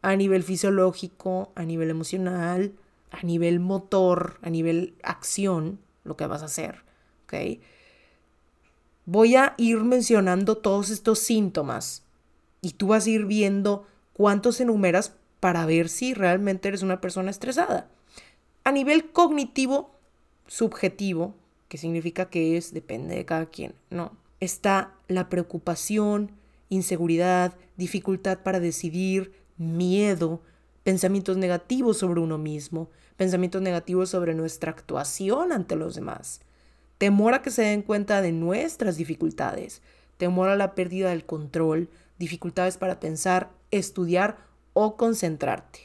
a 0.01 0.15
nivel 0.15 0.43
fisiológico, 0.43 1.51
a 1.55 1.63
nivel 1.63 1.89
emocional, 1.89 2.73
a 3.11 3.23
nivel 3.23 3.59
motor, 3.59 4.37
a 4.41 4.49
nivel 4.49 4.95
acción, 5.03 5.79
lo 6.03 6.17
que 6.17 6.27
vas 6.27 6.41
a 6.41 6.45
hacer. 6.45 6.83
¿ok? 7.25 7.59
Voy 9.05 9.35
a 9.35 9.53
ir 9.57 9.79
mencionando 9.83 10.57
todos 10.57 10.89
estos 10.89 11.19
síntomas 11.19 12.03
y 12.61 12.71
tú 12.71 12.87
vas 12.87 13.05
a 13.05 13.09
ir 13.09 13.25
viendo 13.25 13.87
cuántos 14.13 14.59
enumeras 14.59 15.13
para 15.39 15.65
ver 15.65 15.89
si 15.89 16.13
realmente 16.13 16.67
eres 16.67 16.81
una 16.81 16.99
persona 16.99 17.31
estresada. 17.31 17.89
A 18.63 18.71
nivel 18.71 19.11
cognitivo, 19.11 19.91
subjetivo, 20.47 21.35
que 21.69 21.77
significa 21.77 22.29
que 22.29 22.57
es, 22.57 22.73
depende 22.73 23.15
de 23.15 23.25
cada 23.25 23.45
quien, 23.45 23.73
¿no? 23.89 24.11
Está 24.39 24.93
la 25.07 25.29
preocupación, 25.29 26.31
inseguridad, 26.69 27.55
dificultad 27.77 28.39
para 28.39 28.59
decidir, 28.59 29.31
miedo, 29.57 30.41
pensamientos 30.83 31.37
negativos 31.37 31.97
sobre 31.97 32.19
uno 32.19 32.37
mismo, 32.37 32.89
pensamientos 33.17 33.61
negativos 33.61 34.09
sobre 34.09 34.33
nuestra 34.33 34.71
actuación 34.71 35.51
ante 35.51 35.75
los 35.75 35.95
demás, 35.95 36.41
temor 36.97 37.33
a 37.33 37.41
que 37.41 37.51
se 37.51 37.63
den 37.63 37.81
cuenta 37.81 38.21
de 38.21 38.31
nuestras 38.31 38.97
dificultades, 38.97 39.81
temor 40.17 40.49
a 40.49 40.55
la 40.55 40.75
pérdida 40.75 41.09
del 41.09 41.25
control, 41.25 41.89
dificultades 42.17 42.77
para 42.77 42.99
pensar, 42.99 43.51
estudiar 43.71 44.37
o 44.73 44.95
concentrarte. 44.95 45.81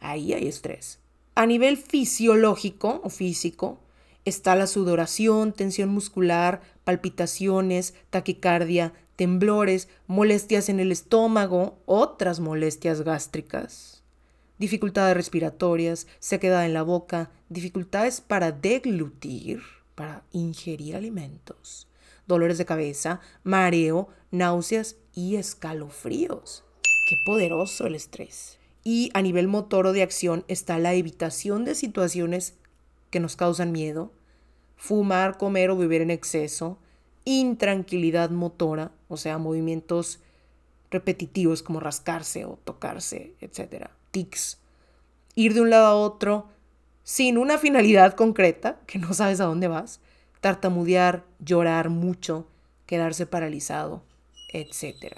Ahí 0.00 0.32
hay 0.32 0.46
estrés. 0.46 1.00
A 1.34 1.46
nivel 1.46 1.76
fisiológico 1.76 3.00
o 3.02 3.10
físico, 3.10 3.80
está 4.24 4.54
la 4.54 4.66
sudoración, 4.66 5.52
tensión 5.52 5.88
muscular, 5.88 6.60
palpitaciones, 6.84 7.94
taquicardia, 8.10 8.92
temblores, 9.16 9.88
molestias 10.06 10.68
en 10.68 10.80
el 10.80 10.92
estómago, 10.92 11.78
otras 11.86 12.40
molestias 12.40 13.02
gástricas, 13.02 14.02
dificultades 14.58 15.16
respiratorias, 15.16 16.06
sequedad 16.18 16.64
en 16.64 16.74
la 16.74 16.82
boca, 16.82 17.30
dificultades 17.48 18.20
para 18.20 18.52
deglutir, 18.52 19.62
para 19.94 20.24
ingerir 20.32 20.96
alimentos, 20.96 21.88
dolores 22.26 22.58
de 22.58 22.64
cabeza, 22.64 23.20
mareo, 23.42 24.08
náuseas 24.30 24.96
y 25.14 25.36
escalofríos. 25.36 26.64
Qué 26.82 27.16
poderoso 27.26 27.86
el 27.86 27.94
estrés. 27.94 28.58
Y 28.82 29.10
a 29.14 29.22
nivel 29.22 29.48
motor 29.48 29.86
o 29.86 29.92
de 29.92 30.02
acción 30.02 30.44
está 30.48 30.78
la 30.78 30.94
evitación 30.94 31.64
de 31.64 31.74
situaciones 31.74 32.54
que 33.10 33.20
nos 33.20 33.36
causan 33.36 33.72
miedo, 33.72 34.12
fumar, 34.76 35.38
comer 35.38 35.70
o 35.70 35.76
beber 35.76 36.02
en 36.02 36.10
exceso, 36.10 36.78
intranquilidad 37.24 38.30
motora, 38.30 38.92
o 39.08 39.16
sea, 39.16 39.38
movimientos 39.38 40.20
repetitivos 40.90 41.62
como 41.62 41.80
rascarse 41.80 42.44
o 42.44 42.58
tocarse, 42.64 43.34
etc. 43.40 43.88
Tics. 44.10 44.58
Ir 45.34 45.54
de 45.54 45.60
un 45.60 45.70
lado 45.70 45.86
a 45.86 45.94
otro 45.94 46.48
sin 47.02 47.36
una 47.36 47.58
finalidad 47.58 48.14
concreta, 48.14 48.78
que 48.86 48.98
no 48.98 49.12
sabes 49.12 49.40
a 49.40 49.44
dónde 49.44 49.68
vas. 49.68 50.00
Tartamudear, 50.40 51.24
llorar 51.38 51.90
mucho, 51.90 52.46
quedarse 52.86 53.26
paralizado, 53.26 54.02
etc. 54.52 55.16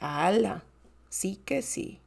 ¡Hala! 0.00 0.62
Sí 1.08 1.40
que 1.44 1.62
sí. 1.62 2.00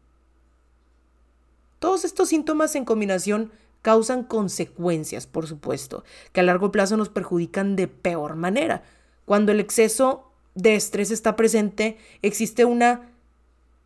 Todos 1.79 2.05
estos 2.05 2.29
síntomas 2.29 2.75
en 2.75 2.85
combinación 2.85 3.51
causan 3.87 4.25
consecuencias, 4.25 5.27
por 5.27 5.47
supuesto, 5.47 6.03
que 6.33 6.41
a 6.41 6.43
largo 6.43 6.73
plazo 6.73 6.97
nos 6.97 7.07
perjudican 7.07 7.77
de 7.77 7.87
peor 7.87 8.35
manera. 8.35 8.83
Cuando 9.23 9.53
el 9.53 9.61
exceso 9.61 10.29
de 10.55 10.75
estrés 10.75 11.09
está 11.09 11.37
presente, 11.37 11.97
existe 12.21 12.65
una 12.65 13.11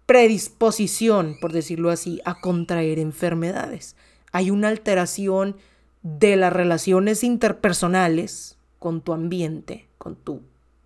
predisposición, 0.07 1.37
por 1.39 1.53
decirlo 1.53 1.91
así, 1.91 2.19
a 2.25 2.41
contraer 2.41 2.97
enfermedades. 2.97 3.95
Hay 4.31 4.49
una 4.49 4.69
alteración 4.69 5.55
de 6.01 6.35
las 6.35 6.51
relaciones 6.51 7.23
interpersonales 7.23 8.57
con 8.79 9.01
tu 9.01 9.13
ambiente, 9.13 9.85
con 9.99 10.15
tu 10.15 10.41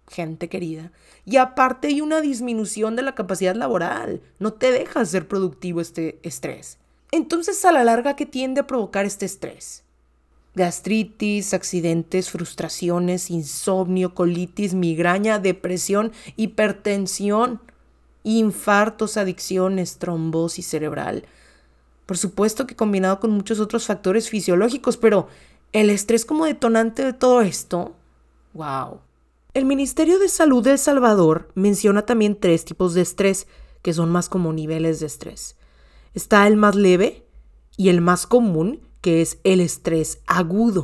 gente 0.09 0.49
querida. 0.49 0.91
Y 1.23 1.37
aparte 1.37 1.87
hay 1.87 2.01
una 2.01 2.19
disminución 2.19 2.97
de 2.97 3.03
la 3.03 3.15
capacidad 3.15 3.55
laboral. 3.55 4.21
No 4.39 4.51
te 4.51 4.73
deja 4.73 5.05
ser 5.05 5.25
productivo 5.29 5.79
este 5.79 6.19
estrés. 6.21 6.79
Entonces, 7.15 7.63
a 7.63 7.71
la 7.71 7.85
larga, 7.85 8.17
¿qué 8.17 8.25
tiende 8.25 8.59
a 8.59 8.67
provocar 8.67 9.05
este 9.05 9.25
estrés? 9.25 9.85
Gastritis, 10.53 11.53
accidentes, 11.53 12.29
frustraciones, 12.29 13.31
insomnio, 13.31 14.13
colitis, 14.13 14.73
migraña, 14.73 15.39
depresión, 15.39 16.11
hipertensión, 16.35 17.61
infartos, 18.23 19.15
adicciones, 19.15 19.97
trombosis 19.97 20.67
cerebral. 20.67 21.23
Por 22.05 22.17
supuesto 22.17 22.67
que 22.67 22.75
combinado 22.75 23.21
con 23.21 23.31
muchos 23.31 23.61
otros 23.61 23.85
factores 23.85 24.29
fisiológicos, 24.29 24.97
pero 24.97 25.29
el 25.71 25.89
estrés 25.91 26.25
como 26.25 26.43
detonante 26.43 27.05
de 27.05 27.13
todo 27.13 27.39
esto, 27.39 27.95
wow. 28.51 28.99
El 29.53 29.63
Ministerio 29.63 30.19
de 30.19 30.27
Salud 30.27 30.65
de 30.65 30.71
El 30.71 30.79
Salvador 30.79 31.49
menciona 31.55 32.05
también 32.05 32.37
tres 32.37 32.65
tipos 32.65 32.93
de 32.93 33.03
estrés, 33.03 33.47
que 33.83 33.93
son 33.93 34.09
más 34.09 34.27
como 34.27 34.51
niveles 34.51 34.99
de 34.99 35.05
estrés. 35.05 35.55
Está 36.15 36.47
el 36.47 36.55
más 36.55 36.75
leve 36.75 37.27
y 37.75 37.89
el 37.89 37.99
más 37.99 38.25
común, 38.25 38.87
que 39.01 39.21
es 39.21 39.37
el 39.43 39.59
estrés 39.59 40.19
agudo. 40.27 40.81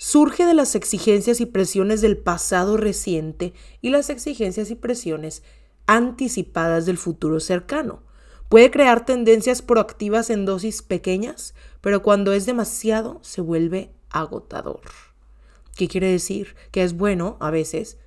Surge 0.00 0.44
de 0.44 0.54
las 0.54 0.74
exigencias 0.74 1.40
y 1.40 1.46
presiones 1.46 2.00
del 2.00 2.18
pasado 2.18 2.76
reciente 2.76 3.54
y 3.80 3.90
las 3.90 4.10
exigencias 4.10 4.72
y 4.72 4.74
presiones 4.74 5.44
anticipadas 5.86 6.84
del 6.84 6.98
futuro 6.98 7.38
cercano. 7.38 8.02
Puede 8.48 8.72
crear 8.72 9.06
tendencias 9.06 9.62
proactivas 9.62 10.30
en 10.30 10.46
dosis 10.46 10.82
pequeñas, 10.82 11.54
pero 11.80 12.02
cuando 12.02 12.32
es 12.32 12.44
demasiado 12.44 13.20
se 13.22 13.40
vuelve 13.40 13.94
agotador. 14.10 14.80
¿Qué 15.76 15.86
quiere 15.86 16.10
decir? 16.10 16.56
Que 16.72 16.82
es 16.82 16.96
bueno 16.96 17.36
a 17.38 17.52
veces 17.52 17.98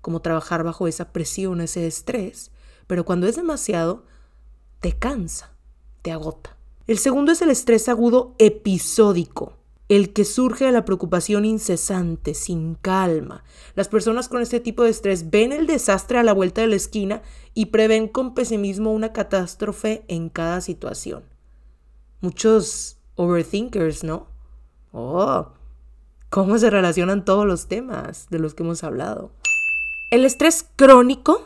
como 0.00 0.22
trabajar 0.22 0.64
bajo 0.64 0.88
esa 0.88 1.12
presión, 1.12 1.60
ese 1.60 1.86
estrés, 1.86 2.52
pero 2.86 3.04
cuando 3.04 3.26
es 3.26 3.36
demasiado, 3.36 4.06
te 4.80 4.92
cansa 4.92 5.53
agota. 6.12 6.56
El 6.86 6.98
segundo 6.98 7.32
es 7.32 7.40
el 7.42 7.50
estrés 7.50 7.88
agudo 7.88 8.34
episódico, 8.38 9.54
el 9.88 10.12
que 10.12 10.24
surge 10.24 10.66
de 10.66 10.72
la 10.72 10.84
preocupación 10.84 11.44
incesante, 11.44 12.34
sin 12.34 12.74
calma. 12.74 13.44
Las 13.74 13.88
personas 13.88 14.28
con 14.28 14.42
este 14.42 14.60
tipo 14.60 14.82
de 14.82 14.90
estrés 14.90 15.30
ven 15.30 15.52
el 15.52 15.66
desastre 15.66 16.18
a 16.18 16.22
la 16.22 16.32
vuelta 16.32 16.60
de 16.60 16.68
la 16.68 16.76
esquina 16.76 17.22
y 17.54 17.66
prevén 17.66 18.08
con 18.08 18.34
pesimismo 18.34 18.92
una 18.92 19.12
catástrofe 19.12 20.04
en 20.08 20.28
cada 20.28 20.60
situación. 20.60 21.24
Muchos 22.20 22.98
overthinkers, 23.16 24.04
¿no? 24.04 24.26
Oh, 24.92 25.48
¿cómo 26.30 26.58
se 26.58 26.70
relacionan 26.70 27.24
todos 27.24 27.46
los 27.46 27.66
temas 27.66 28.28
de 28.30 28.38
los 28.38 28.54
que 28.54 28.62
hemos 28.62 28.84
hablado? 28.84 29.30
El 30.10 30.24
estrés 30.24 30.66
crónico, 30.76 31.44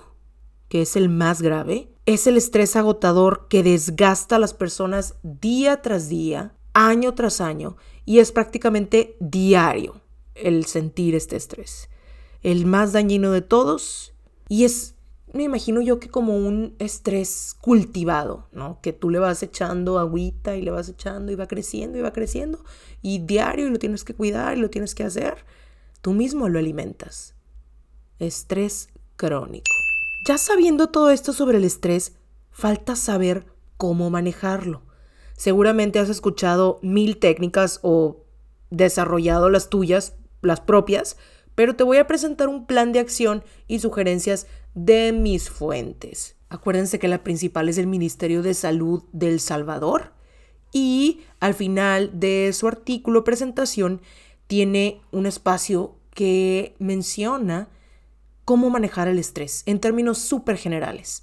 que 0.68 0.82
es 0.82 0.96
el 0.96 1.08
más 1.08 1.42
grave, 1.42 1.88
es 2.06 2.26
el 2.26 2.36
estrés 2.36 2.76
agotador 2.76 3.48
que 3.48 3.62
desgasta 3.62 4.36
a 4.36 4.38
las 4.38 4.54
personas 4.54 5.14
día 5.22 5.82
tras 5.82 6.08
día, 6.08 6.54
año 6.72 7.14
tras 7.14 7.40
año, 7.40 7.76
y 8.04 8.20
es 8.20 8.32
prácticamente 8.32 9.16
diario 9.20 10.00
el 10.34 10.64
sentir 10.66 11.14
este 11.14 11.36
estrés. 11.36 11.88
El 12.42 12.66
más 12.66 12.92
dañino 12.92 13.32
de 13.32 13.42
todos, 13.42 14.14
y 14.48 14.64
es, 14.64 14.94
me 15.32 15.42
imagino 15.42 15.80
yo 15.80 15.98
que 16.00 16.08
como 16.08 16.36
un 16.36 16.74
estrés 16.78 17.56
cultivado, 17.60 18.46
¿no? 18.52 18.78
Que 18.80 18.92
tú 18.92 19.10
le 19.10 19.18
vas 19.18 19.42
echando 19.42 19.98
agüita 19.98 20.56
y 20.56 20.62
le 20.62 20.70
vas 20.70 20.88
echando 20.88 21.32
y 21.32 21.34
va 21.34 21.48
creciendo 21.48 21.98
y 21.98 22.02
va 22.02 22.12
creciendo, 22.12 22.64
y 23.02 23.18
diario 23.18 23.66
y 23.66 23.70
lo 23.70 23.78
tienes 23.78 24.04
que 24.04 24.14
cuidar 24.14 24.56
y 24.56 24.60
lo 24.60 24.70
tienes 24.70 24.94
que 24.94 25.04
hacer. 25.04 25.44
Tú 26.00 26.12
mismo 26.12 26.48
lo 26.48 26.58
alimentas. 26.58 27.34
Estrés 28.18 28.88
crónico. 29.16 29.77
Ya 30.24 30.38
sabiendo 30.38 30.88
todo 30.88 31.10
esto 31.10 31.32
sobre 31.32 31.58
el 31.58 31.64
estrés, 31.64 32.16
falta 32.50 32.96
saber 32.96 33.46
cómo 33.76 34.10
manejarlo. 34.10 34.82
Seguramente 35.36 35.98
has 35.98 36.08
escuchado 36.08 36.80
mil 36.82 37.18
técnicas 37.18 37.80
o 37.82 38.24
desarrollado 38.70 39.48
las 39.50 39.70
tuyas, 39.70 40.14
las 40.42 40.60
propias, 40.60 41.16
pero 41.54 41.76
te 41.76 41.84
voy 41.84 41.96
a 41.96 42.06
presentar 42.06 42.48
un 42.48 42.66
plan 42.66 42.92
de 42.92 42.98
acción 42.98 43.42
y 43.66 43.78
sugerencias 43.78 44.46
de 44.74 45.12
mis 45.12 45.50
fuentes. 45.50 46.36
Acuérdense 46.50 46.98
que 46.98 47.08
la 47.08 47.22
principal 47.22 47.68
es 47.68 47.78
el 47.78 47.86
Ministerio 47.86 48.42
de 48.42 48.54
Salud 48.54 49.04
del 49.12 49.40
Salvador 49.40 50.12
y 50.72 51.20
al 51.40 51.54
final 51.54 52.18
de 52.18 52.52
su 52.52 52.68
artículo 52.68 53.24
presentación 53.24 54.00
tiene 54.46 55.00
un 55.10 55.26
espacio 55.26 55.96
que 56.14 56.74
menciona 56.78 57.68
cómo 58.48 58.70
manejar 58.70 59.08
el 59.08 59.18
estrés 59.18 59.62
en 59.66 59.78
términos 59.78 60.16
súper 60.16 60.56
generales. 60.56 61.22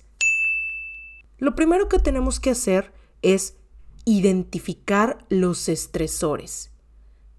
Lo 1.39 1.55
primero 1.55 1.89
que 1.89 1.97
tenemos 1.97 2.39
que 2.39 2.51
hacer 2.51 2.93
es 3.23 3.57
identificar 4.05 5.25
los 5.29 5.67
estresores, 5.67 6.69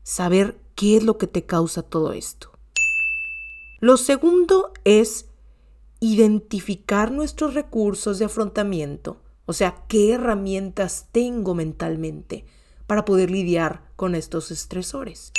saber 0.03 0.59
qué 0.75 0.97
es 0.97 1.05
lo 1.05 1.19
que 1.19 1.29
te 1.29 1.47
causa 1.47 1.83
todo 1.83 2.15
esto. 2.15 2.51
Lo 3.79 3.97
segundo 3.97 4.73
es 4.83 5.27
identificar 6.01 7.13
nuestros 7.13 7.55
recursos 7.55 8.19
de 8.19 8.25
afrontamiento, 8.25 9.23
o 9.45 9.53
sea, 9.53 9.85
qué 9.87 10.15
herramientas 10.15 11.11
tengo 11.13 11.55
mentalmente 11.55 12.45
para 12.89 13.05
poder 13.05 13.31
lidiar 13.31 13.85
con 13.95 14.17
estos 14.17 14.51
estresores. 14.51 15.31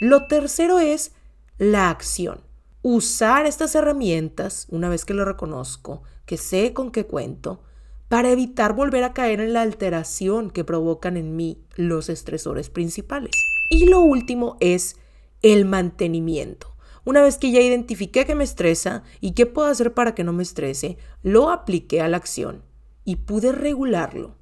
Lo 0.00 0.26
tercero 0.26 0.80
es 0.80 1.12
la 1.56 1.88
acción 1.88 2.45
usar 2.88 3.46
estas 3.46 3.74
herramientas, 3.74 4.68
una 4.70 4.88
vez 4.88 5.04
que 5.04 5.12
lo 5.12 5.24
reconozco, 5.24 6.04
que 6.24 6.36
sé 6.36 6.72
con 6.72 6.92
qué 6.92 7.04
cuento, 7.04 7.60
para 8.06 8.30
evitar 8.30 8.76
volver 8.76 9.02
a 9.02 9.12
caer 9.12 9.40
en 9.40 9.54
la 9.54 9.62
alteración 9.62 10.52
que 10.52 10.62
provocan 10.62 11.16
en 11.16 11.34
mí 11.34 11.64
los 11.74 12.08
estresores 12.08 12.70
principales. 12.70 13.32
Y 13.70 13.86
lo 13.86 13.98
último 13.98 14.56
es 14.60 14.94
el 15.42 15.64
mantenimiento. 15.64 16.76
Una 17.04 17.22
vez 17.22 17.38
que 17.38 17.50
ya 17.50 17.60
identifiqué 17.60 18.24
que 18.24 18.36
me 18.36 18.44
estresa 18.44 19.02
y 19.20 19.32
qué 19.32 19.46
puedo 19.46 19.66
hacer 19.66 19.92
para 19.92 20.14
que 20.14 20.22
no 20.22 20.32
me 20.32 20.44
estrese, 20.44 20.96
lo 21.24 21.50
apliqué 21.50 22.02
a 22.02 22.08
la 22.08 22.18
acción 22.18 22.62
y 23.04 23.16
pude 23.16 23.50
regularlo. 23.50 24.36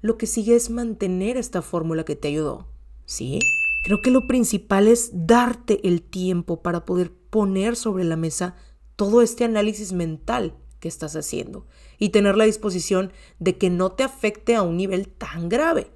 Lo 0.00 0.16
que 0.16 0.26
sigue 0.26 0.56
es 0.56 0.70
mantener 0.70 1.36
esta 1.36 1.60
fórmula 1.60 2.06
que 2.06 2.16
te 2.16 2.28
ayudó. 2.28 2.66
¿Sí? 3.04 3.40
Creo 3.84 4.00
que 4.00 4.10
lo 4.10 4.26
principal 4.26 4.88
es 4.88 5.10
darte 5.12 5.86
el 5.86 6.00
tiempo 6.00 6.62
para 6.62 6.86
poder 6.86 7.19
poner 7.30 7.76
sobre 7.76 8.04
la 8.04 8.16
mesa 8.16 8.56
todo 8.96 9.22
este 9.22 9.44
análisis 9.44 9.92
mental 9.92 10.54
que 10.78 10.88
estás 10.88 11.16
haciendo 11.16 11.66
y 11.98 12.10
tener 12.10 12.36
la 12.36 12.44
disposición 12.44 13.12
de 13.38 13.56
que 13.56 13.70
no 13.70 13.92
te 13.92 14.02
afecte 14.02 14.54
a 14.54 14.62
un 14.62 14.76
nivel 14.76 15.08
tan 15.08 15.48
grave, 15.48 15.90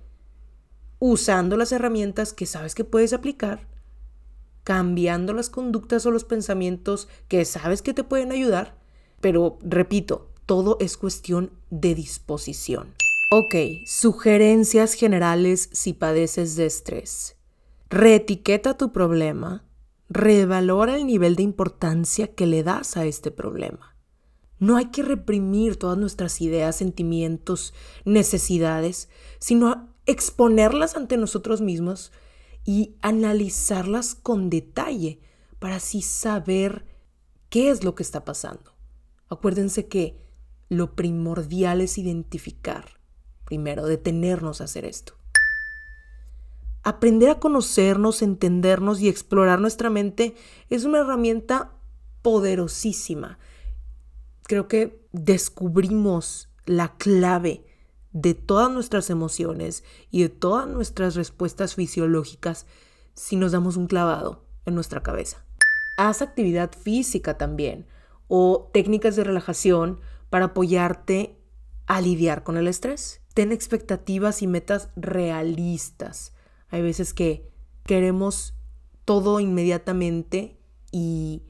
usando 0.99 1.57
las 1.57 1.73
herramientas 1.73 2.33
que 2.33 2.47
sabes 2.47 2.75
que 2.75 2.85
puedes 2.85 3.13
aplicar 3.13 3.67
cambiando 4.65 5.35
las 5.35 5.51
conductas 5.51 6.05
o 6.07 6.11
los 6.11 6.25
pensamientos 6.25 7.07
que 7.29 7.45
sabes 7.45 7.83
que 7.83 7.95
te 7.95 8.03
pueden 8.03 8.33
ayudar. 8.33 8.77
Pero, 9.21 9.59
repito, 9.63 10.31
todo 10.47 10.79
es 10.81 10.97
cuestión 10.97 11.53
de 11.71 11.95
disposición. 11.95 12.95
Ok, 13.31 13.55
sugerencias 13.87 14.95
generales 14.95 15.69
si 15.73 15.93
padeces 15.93 16.57
de 16.57 16.67
estrés. 16.67 17.37
Reetiqueta 17.91 18.77
tu 18.77 18.93
problema, 18.93 19.65
revalora 20.09 20.97
el 20.97 21.07
nivel 21.07 21.37
de 21.37 21.43
importancia 21.43 22.35
que 22.35 22.47
le 22.47 22.63
das 22.63 22.97
a 22.97 23.05
este 23.05 23.31
problema. 23.31 23.97
No 24.59 24.77
hay 24.77 24.87
que 24.87 25.03
reprimir 25.03 25.77
todas 25.77 25.99
nuestras 25.99 26.41
ideas, 26.41 26.77
sentimientos, 26.77 27.75
necesidades, 28.05 29.09
sino 29.39 29.95
exponerlas 30.07 30.97
ante 30.97 31.17
nosotros 31.17 31.61
mismos 31.61 32.13
y 32.65 32.97
analizarlas 33.03 34.15
con 34.15 34.51
detalle 34.51 35.21
para 35.59 35.77
así 35.77 36.03
saber 36.03 36.87
qué 37.51 37.71
es 37.71 37.85
lo 37.85 37.95
que 37.95 38.03
está 38.03 38.25
pasando. 38.25 38.75
Acuérdense 39.29 39.87
que 39.87 40.23
lo 40.69 40.95
primordial 40.95 41.81
es 41.81 41.99
identificar, 41.99 43.01
primero, 43.45 43.87
detenernos 43.87 44.61
a 44.61 44.65
hacer 44.65 44.85
esto. 44.85 45.15
Aprender 46.85 47.31
a 47.31 47.41
conocernos, 47.41 48.21
entendernos 48.21 49.01
y 49.01 49.09
explorar 49.09 49.59
nuestra 49.59 49.89
mente 49.89 50.35
es 50.69 50.85
una 50.85 50.99
herramienta 50.99 51.73
poderosísima. 52.21 53.39
Creo 54.43 54.69
que 54.69 55.03
descubrimos 55.11 56.51
la 56.67 56.95
clave 56.99 57.65
de 58.13 58.35
todas 58.35 58.71
nuestras 58.71 59.09
emociones 59.09 59.83
y 60.11 60.23
de 60.23 60.29
todas 60.29 60.69
nuestras 60.69 61.15
respuestas 61.15 61.75
fisiológicas 61.75 62.67
si 63.15 63.37
nos 63.37 63.53
damos 63.53 63.79
un 63.79 63.87
clavado 63.87 64.45
en 64.67 64.75
nuestra 64.75 65.03
cabeza. 65.03 65.43
Haz 65.97 66.21
actividad 66.21 66.73
física 66.73 67.39
también 67.39 67.87
o 68.29 68.71
técnicas 68.75 69.17
de 69.17 69.25
relajación 69.25 70.01
para 70.29 70.47
apoyarte 70.47 71.39
a 71.87 72.03
lidiar 72.03 72.43
con 72.45 72.59
el 72.59 72.69
estrés. 72.69 73.23
Ten 73.33 73.53
expectativas 73.53 74.43
y 74.43 74.47
metas 74.47 74.91
realistas. 74.97 76.34
Hay 76.75 76.83
veces 76.83 77.15
que 77.15 77.49
queremos 77.85 78.53
todo 79.05 79.39
inmediatamente 79.39 80.59
y, 80.91 81.45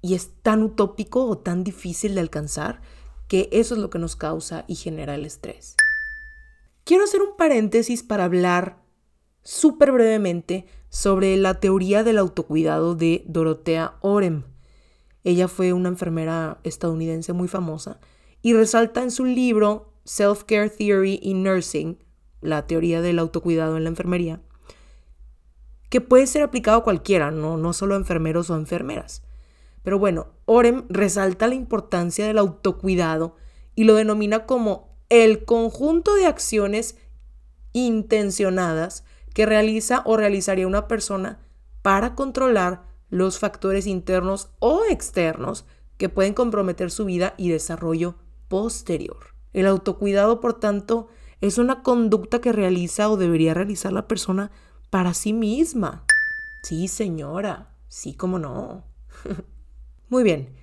y 0.00 0.14
es 0.14 0.30
tan 0.40 0.62
utópico 0.62 1.26
o 1.26 1.36
tan 1.36 1.64
difícil 1.64 2.14
de 2.14 2.22
alcanzar 2.22 2.80
que 3.28 3.50
eso 3.52 3.74
es 3.74 3.80
lo 3.80 3.90
que 3.90 3.98
nos 3.98 4.16
causa 4.16 4.64
y 4.68 4.76
genera 4.76 5.16
el 5.16 5.26
estrés. 5.26 5.76
Quiero 6.84 7.04
hacer 7.04 7.20
un 7.20 7.36
paréntesis 7.36 8.02
para 8.02 8.24
hablar 8.24 8.82
súper 9.42 9.92
brevemente 9.92 10.64
sobre 10.88 11.36
la 11.36 11.60
teoría 11.60 12.02
del 12.02 12.16
autocuidado 12.16 12.94
de 12.94 13.22
Dorotea 13.26 13.98
Orem. 14.00 14.44
Ella 15.24 15.46
fue 15.46 15.74
una 15.74 15.90
enfermera 15.90 16.58
estadounidense 16.64 17.34
muy 17.34 17.48
famosa 17.48 18.00
y 18.40 18.54
resalta 18.54 19.02
en 19.02 19.10
su 19.10 19.26
libro 19.26 19.92
Self-Care 20.04 20.70
Theory 20.70 21.20
in 21.22 21.42
Nursing 21.42 22.05
la 22.40 22.66
teoría 22.66 23.00
del 23.00 23.18
autocuidado 23.18 23.76
en 23.76 23.84
la 23.84 23.90
enfermería, 23.90 24.40
que 25.88 26.00
puede 26.00 26.26
ser 26.26 26.42
aplicado 26.42 26.78
a 26.78 26.84
cualquiera, 26.84 27.30
no, 27.30 27.56
no 27.56 27.72
solo 27.72 27.94
a 27.94 27.98
enfermeros 27.98 28.50
o 28.50 28.56
enfermeras. 28.56 29.22
Pero 29.82 29.98
bueno, 29.98 30.28
Orem 30.46 30.84
resalta 30.88 31.46
la 31.46 31.54
importancia 31.54 32.26
del 32.26 32.38
autocuidado 32.38 33.36
y 33.74 33.84
lo 33.84 33.94
denomina 33.94 34.46
como 34.46 34.96
el 35.08 35.44
conjunto 35.44 36.14
de 36.14 36.26
acciones 36.26 36.96
intencionadas 37.72 39.04
que 39.32 39.46
realiza 39.46 40.02
o 40.06 40.16
realizaría 40.16 40.66
una 40.66 40.88
persona 40.88 41.38
para 41.82 42.14
controlar 42.14 42.82
los 43.10 43.38
factores 43.38 43.86
internos 43.86 44.48
o 44.58 44.82
externos 44.90 45.66
que 45.98 46.08
pueden 46.08 46.34
comprometer 46.34 46.90
su 46.90 47.04
vida 47.04 47.34
y 47.36 47.50
desarrollo 47.50 48.16
posterior. 48.48 49.34
El 49.52 49.66
autocuidado, 49.66 50.40
por 50.40 50.54
tanto, 50.54 51.08
es 51.40 51.58
una 51.58 51.82
conducta 51.82 52.40
que 52.40 52.52
realiza 52.52 53.10
o 53.10 53.16
debería 53.16 53.54
realizar 53.54 53.92
la 53.92 54.08
persona 54.08 54.50
para 54.90 55.14
sí 55.14 55.32
misma. 55.32 56.04
Sí, 56.62 56.88
señora. 56.88 57.74
Sí, 57.88 58.14
como 58.14 58.38
no. 58.38 58.84
Muy 60.08 60.22
bien. 60.22 60.54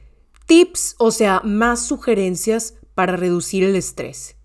Tips, 0.46 0.96
o 0.98 1.12
sea, 1.12 1.42
más 1.44 1.86
sugerencias 1.86 2.76
para 2.96 3.16
reducir 3.16 3.64
el 3.64 3.76
estrés. 3.76 4.36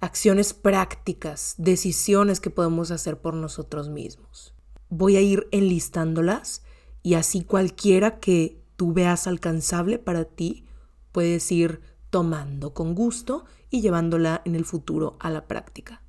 Acciones 0.00 0.54
prácticas, 0.54 1.54
decisiones 1.58 2.40
que 2.40 2.50
podemos 2.50 2.90
hacer 2.90 3.20
por 3.20 3.34
nosotros 3.34 3.90
mismos. 3.90 4.54
Voy 4.88 5.16
a 5.16 5.20
ir 5.20 5.46
enlistándolas 5.52 6.62
y 7.02 7.14
así 7.14 7.44
cualquiera 7.44 8.18
que 8.18 8.62
tú 8.76 8.92
veas 8.92 9.26
alcanzable 9.26 9.98
para 9.98 10.24
ti 10.24 10.64
puedes 11.12 11.50
ir 11.52 11.80
tomando 12.10 12.74
con 12.74 12.94
gusto 12.94 13.44
y 13.70 13.80
llevándola 13.80 14.42
en 14.44 14.56
el 14.56 14.64
futuro 14.64 15.16
a 15.20 15.30
la 15.30 15.46
práctica. 15.46 16.02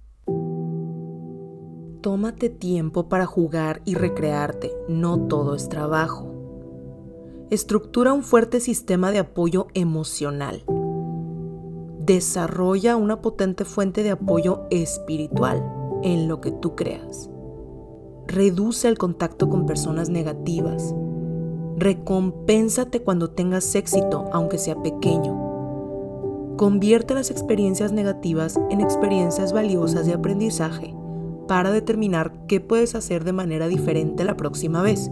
Tómate 2.01 2.49
tiempo 2.49 3.07
para 3.07 3.27
jugar 3.27 3.83
y 3.85 3.93
recrearte, 3.93 4.73
no 4.89 5.27
todo 5.27 5.53
es 5.53 5.69
trabajo. 5.69 6.33
Estructura 7.51 8.11
un 8.13 8.23
fuerte 8.23 8.59
sistema 8.59 9.11
de 9.11 9.19
apoyo 9.19 9.67
emocional. 9.75 10.63
Desarrolla 11.99 12.95
una 12.95 13.21
potente 13.21 13.65
fuente 13.65 14.01
de 14.01 14.11
apoyo 14.11 14.63
espiritual 14.71 15.63
en 16.01 16.27
lo 16.27 16.41
que 16.41 16.51
tú 16.51 16.75
creas. 16.75 17.29
Reduce 18.25 18.87
el 18.87 18.97
contacto 18.97 19.49
con 19.49 19.67
personas 19.67 20.09
negativas. 20.09 20.95
Recompénsate 21.77 23.03
cuando 23.03 23.29
tengas 23.29 23.75
éxito, 23.75 24.29
aunque 24.31 24.57
sea 24.57 24.81
pequeño 24.81 25.40
Convierte 26.61 27.15
las 27.15 27.31
experiencias 27.31 27.91
negativas 27.91 28.59
en 28.69 28.81
experiencias 28.81 29.51
valiosas 29.51 30.05
de 30.05 30.13
aprendizaje 30.13 30.93
para 31.47 31.71
determinar 31.71 32.45
qué 32.45 32.61
puedes 32.61 32.93
hacer 32.93 33.23
de 33.23 33.33
manera 33.33 33.67
diferente 33.67 34.23
la 34.23 34.37
próxima 34.37 34.83
vez. 34.83 35.09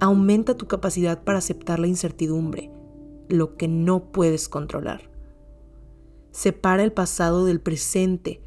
Aumenta 0.00 0.56
tu 0.56 0.68
capacidad 0.68 1.22
para 1.22 1.36
aceptar 1.36 1.80
la 1.80 1.86
incertidumbre, 1.86 2.70
lo 3.28 3.58
que 3.58 3.68
no 3.68 4.10
puedes 4.10 4.48
controlar. 4.48 5.10
Separa 6.30 6.82
el 6.82 6.92
pasado 6.92 7.44
del 7.44 7.60
presente. 7.60 8.42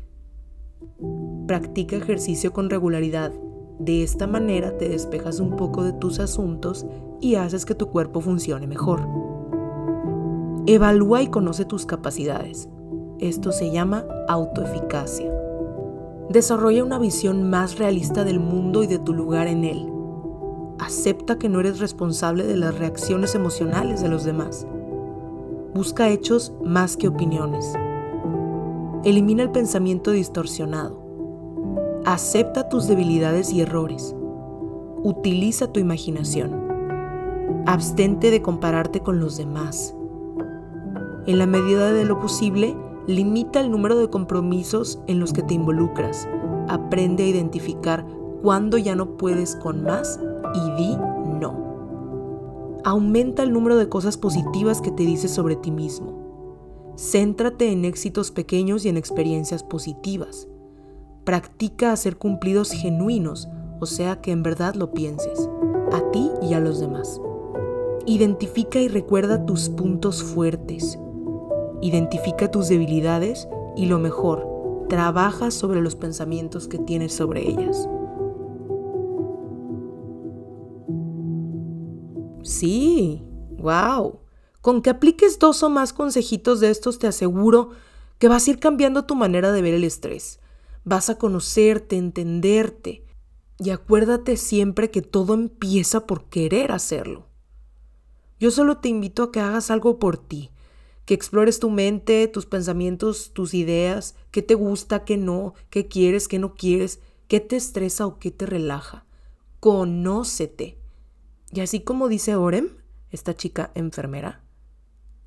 Practica 1.45 1.97
ejercicio 1.97 2.51
con 2.51 2.71
regularidad. 2.71 3.31
De 3.77 4.01
esta 4.01 4.25
manera 4.25 4.75
te 4.79 4.89
despejas 4.89 5.39
un 5.39 5.55
poco 5.55 5.83
de 5.83 5.93
tus 5.93 6.17
asuntos 6.17 6.83
y 7.21 7.35
haces 7.35 7.63
que 7.63 7.75
tu 7.75 7.91
cuerpo 7.91 8.21
funcione 8.21 8.65
mejor. 8.65 9.24
Evalúa 10.67 11.21
y 11.21 11.27
conoce 11.27 11.63
tus 11.63 11.85
capacidades. 11.85 12.67
Esto 13.19 13.51
se 13.51 13.69
llama 13.69 14.03
autoeficacia. 14.27 15.31
Desarrolla 16.31 16.83
una 16.83 16.97
visión 16.97 17.47
más 17.47 17.77
realista 17.77 18.23
del 18.23 18.39
mundo 18.39 18.81
y 18.81 18.87
de 18.87 18.97
tu 18.97 19.13
lugar 19.13 19.45
en 19.45 19.63
él. 19.63 19.87
Acepta 20.79 21.37
que 21.37 21.49
no 21.49 21.59
eres 21.59 21.79
responsable 21.79 22.45
de 22.45 22.57
las 22.57 22.79
reacciones 22.79 23.35
emocionales 23.35 24.01
de 24.01 24.09
los 24.09 24.23
demás. 24.23 24.65
Busca 25.75 26.09
hechos 26.09 26.51
más 26.63 26.97
que 26.97 27.09
opiniones. 27.09 27.71
Elimina 29.03 29.43
el 29.43 29.51
pensamiento 29.51 30.09
distorsionado. 30.09 30.99
Acepta 32.05 32.69
tus 32.69 32.87
debilidades 32.87 33.53
y 33.53 33.61
errores. 33.61 34.15
Utiliza 35.03 35.71
tu 35.71 35.79
imaginación. 35.79 36.65
Abstente 37.67 38.31
de 38.31 38.41
compararte 38.41 39.01
con 39.01 39.19
los 39.19 39.37
demás 39.37 39.95
en 41.27 41.39
la 41.39 41.47
medida 41.47 41.91
de 41.91 42.05
lo 42.05 42.19
posible, 42.19 42.75
limita 43.07 43.59
el 43.59 43.71
número 43.71 43.97
de 43.97 44.09
compromisos 44.09 44.99
en 45.07 45.19
los 45.19 45.33
que 45.33 45.41
te 45.41 45.53
involucras. 45.53 46.27
Aprende 46.67 47.23
a 47.23 47.27
identificar 47.27 48.05
cuándo 48.41 48.77
ya 48.77 48.95
no 48.95 49.17
puedes 49.17 49.55
con 49.55 49.83
más 49.83 50.19
y 50.53 50.71
di 50.77 50.97
no. 51.39 52.79
Aumenta 52.83 53.43
el 53.43 53.53
número 53.53 53.75
de 53.75 53.89
cosas 53.89 54.17
positivas 54.17 54.81
que 54.81 54.91
te 54.91 55.03
dices 55.03 55.31
sobre 55.31 55.55
ti 55.55 55.71
mismo. 55.71 56.93
Céntrate 56.95 57.71
en 57.71 57.85
éxitos 57.85 58.31
pequeños 58.31 58.85
y 58.85 58.89
en 58.89 58.97
experiencias 58.97 59.63
positivas. 59.63 60.47
Practica 61.23 61.91
hacer 61.91 62.17
cumplidos 62.17 62.71
genuinos, 62.71 63.49
o 63.79 63.87
sea 63.87 64.21
que 64.21 64.31
en 64.31 64.43
verdad 64.43 64.75
lo 64.75 64.91
pienses, 64.91 65.49
a 65.91 66.11
ti 66.11 66.29
y 66.41 66.53
a 66.53 66.59
los 66.59 66.79
demás. 66.79 67.19
Identifica 68.05 68.79
y 68.79 68.87
recuerda 68.87 69.45
tus 69.45 69.69
puntos 69.69 70.21
fuertes, 70.21 70.99
Identifica 71.81 72.49
tus 72.49 72.67
debilidades 72.67 73.47
y 73.75 73.85
lo 73.87 73.99
mejor, 73.99 74.47
trabaja 74.89 75.51
sobre 75.51 75.81
los 75.81 75.95
pensamientos 75.95 76.67
que 76.67 76.77
tienes 76.77 77.13
sobre 77.13 77.47
ellas. 77.47 77.87
Sí, 82.43 83.23
wow. 83.57 84.19
Con 84.61 84.81
que 84.81 84.91
apliques 84.91 85.39
dos 85.39 85.63
o 85.63 85.69
más 85.69 85.93
consejitos 85.93 86.59
de 86.59 86.69
estos 86.69 86.99
te 86.99 87.07
aseguro 87.07 87.71
que 88.19 88.27
vas 88.27 88.47
a 88.47 88.51
ir 88.51 88.59
cambiando 88.59 89.05
tu 89.05 89.15
manera 89.15 89.51
de 89.51 89.61
ver 89.61 89.73
el 89.73 89.83
estrés. 89.83 90.39
Vas 90.83 91.09
a 91.09 91.17
conocerte, 91.17 91.97
entenderte 91.97 93.03
Y 93.57 93.71
acuérdate 93.71 94.37
siempre 94.37 94.91
que 94.91 95.01
todo 95.01 95.33
empieza 95.33 96.05
por 96.05 96.25
querer 96.25 96.71
hacerlo. 96.71 97.27
Yo 98.39 98.51
solo 98.51 98.77
te 98.77 98.89
invito 98.89 99.23
a 99.23 99.31
que 99.31 99.39
hagas 99.39 99.71
algo 99.71 99.97
por 99.97 100.17
ti, 100.17 100.51
que 101.05 101.13
explores 101.13 101.59
tu 101.59 101.69
mente, 101.69 102.27
tus 102.27 102.45
pensamientos, 102.45 103.31
tus 103.33 103.53
ideas, 103.53 104.15
qué 104.31 104.41
te 104.41 104.55
gusta, 104.55 105.05
qué 105.05 105.17
no, 105.17 105.53
qué 105.69 105.87
quieres, 105.87 106.27
qué 106.27 106.39
no 106.39 106.55
quieres, 106.55 106.99
qué 107.27 107.39
te 107.39 107.55
estresa 107.55 108.05
o 108.05 108.19
qué 108.19 108.31
te 108.31 108.45
relaja. 108.45 109.05
Conócete. 109.59 110.79
Y 111.51 111.61
así 111.61 111.81
como 111.81 112.07
dice 112.07 112.35
Orem, 112.35 112.69
esta 113.11 113.35
chica 113.35 113.71
enfermera, 113.75 114.43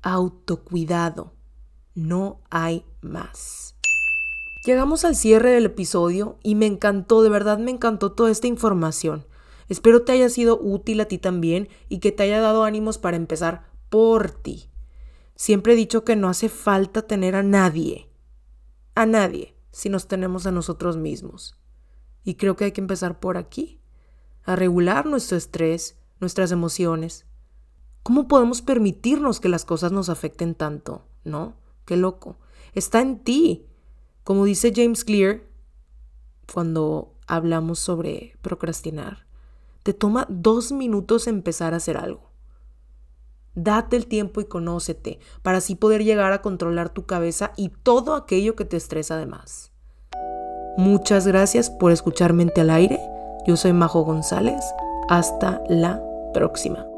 autocuidado. 0.01 1.33
No 1.95 2.41
hay 2.49 2.85
más. 3.01 3.75
Llegamos 4.65 5.05
al 5.05 5.15
cierre 5.15 5.51
del 5.51 5.65
episodio 5.65 6.37
y 6.43 6.55
me 6.55 6.65
encantó, 6.65 7.23
de 7.23 7.29
verdad 7.29 7.57
me 7.57 7.71
encantó 7.71 8.11
toda 8.11 8.29
esta 8.29 8.47
información. 8.47 9.25
Espero 9.69 10.03
te 10.03 10.11
haya 10.11 10.29
sido 10.29 10.59
útil 10.61 10.99
a 10.99 11.05
ti 11.05 11.17
también 11.17 11.69
y 11.87 11.99
que 11.99 12.11
te 12.11 12.23
haya 12.23 12.41
dado 12.41 12.63
ánimos 12.63 12.97
para 12.97 13.17
empezar 13.17 13.63
por 13.89 14.31
ti. 14.31 14.68
Siempre 15.39 15.71
he 15.71 15.75
dicho 15.77 16.03
que 16.03 16.17
no 16.17 16.27
hace 16.27 16.49
falta 16.49 17.03
tener 17.03 17.33
a 17.33 17.43
nadie, 17.43 18.09
a 18.93 19.05
nadie, 19.05 19.55
si 19.71 19.87
nos 19.87 20.05
tenemos 20.05 20.45
a 20.45 20.51
nosotros 20.51 20.97
mismos. 20.97 21.55
Y 22.25 22.35
creo 22.35 22.57
que 22.57 22.65
hay 22.65 22.73
que 22.73 22.81
empezar 22.81 23.21
por 23.21 23.37
aquí, 23.37 23.79
a 24.43 24.57
regular 24.57 25.05
nuestro 25.05 25.37
estrés, 25.37 25.97
nuestras 26.19 26.51
emociones. 26.51 27.25
¿Cómo 28.03 28.27
podemos 28.27 28.61
permitirnos 28.61 29.39
que 29.39 29.47
las 29.47 29.63
cosas 29.63 29.93
nos 29.93 30.09
afecten 30.09 30.55
tanto? 30.55 31.05
¿No? 31.23 31.55
Qué 31.85 31.95
loco. 31.95 32.35
Está 32.73 32.99
en 32.99 33.19
ti. 33.19 33.65
Como 34.25 34.43
dice 34.43 34.73
James 34.75 35.05
Clear, 35.05 35.43
cuando 36.51 37.15
hablamos 37.27 37.79
sobre 37.79 38.35
procrastinar, 38.41 39.25
te 39.83 39.93
toma 39.93 40.27
dos 40.29 40.73
minutos 40.73 41.27
empezar 41.27 41.73
a 41.73 41.77
hacer 41.77 41.95
algo. 41.95 42.28
Date 43.55 43.97
el 43.97 44.07
tiempo 44.07 44.41
y 44.41 44.45
conócete 44.45 45.19
para 45.41 45.57
así 45.57 45.75
poder 45.75 46.03
llegar 46.03 46.31
a 46.31 46.41
controlar 46.41 46.89
tu 46.89 47.05
cabeza 47.05 47.51
y 47.55 47.69
todo 47.69 48.15
aquello 48.15 48.55
que 48.55 48.65
te 48.65 48.77
estresa 48.77 49.15
además. 49.15 49.71
Muchas 50.77 51.27
gracias 51.27 51.69
por 51.69 51.91
escuchar 51.91 52.33
Mente 52.33 52.61
al 52.61 52.69
Aire. 52.69 52.99
Yo 53.45 53.57
soy 53.57 53.73
Majo 53.73 54.03
González. 54.03 54.63
Hasta 55.09 55.61
la 55.67 56.01
próxima. 56.33 56.88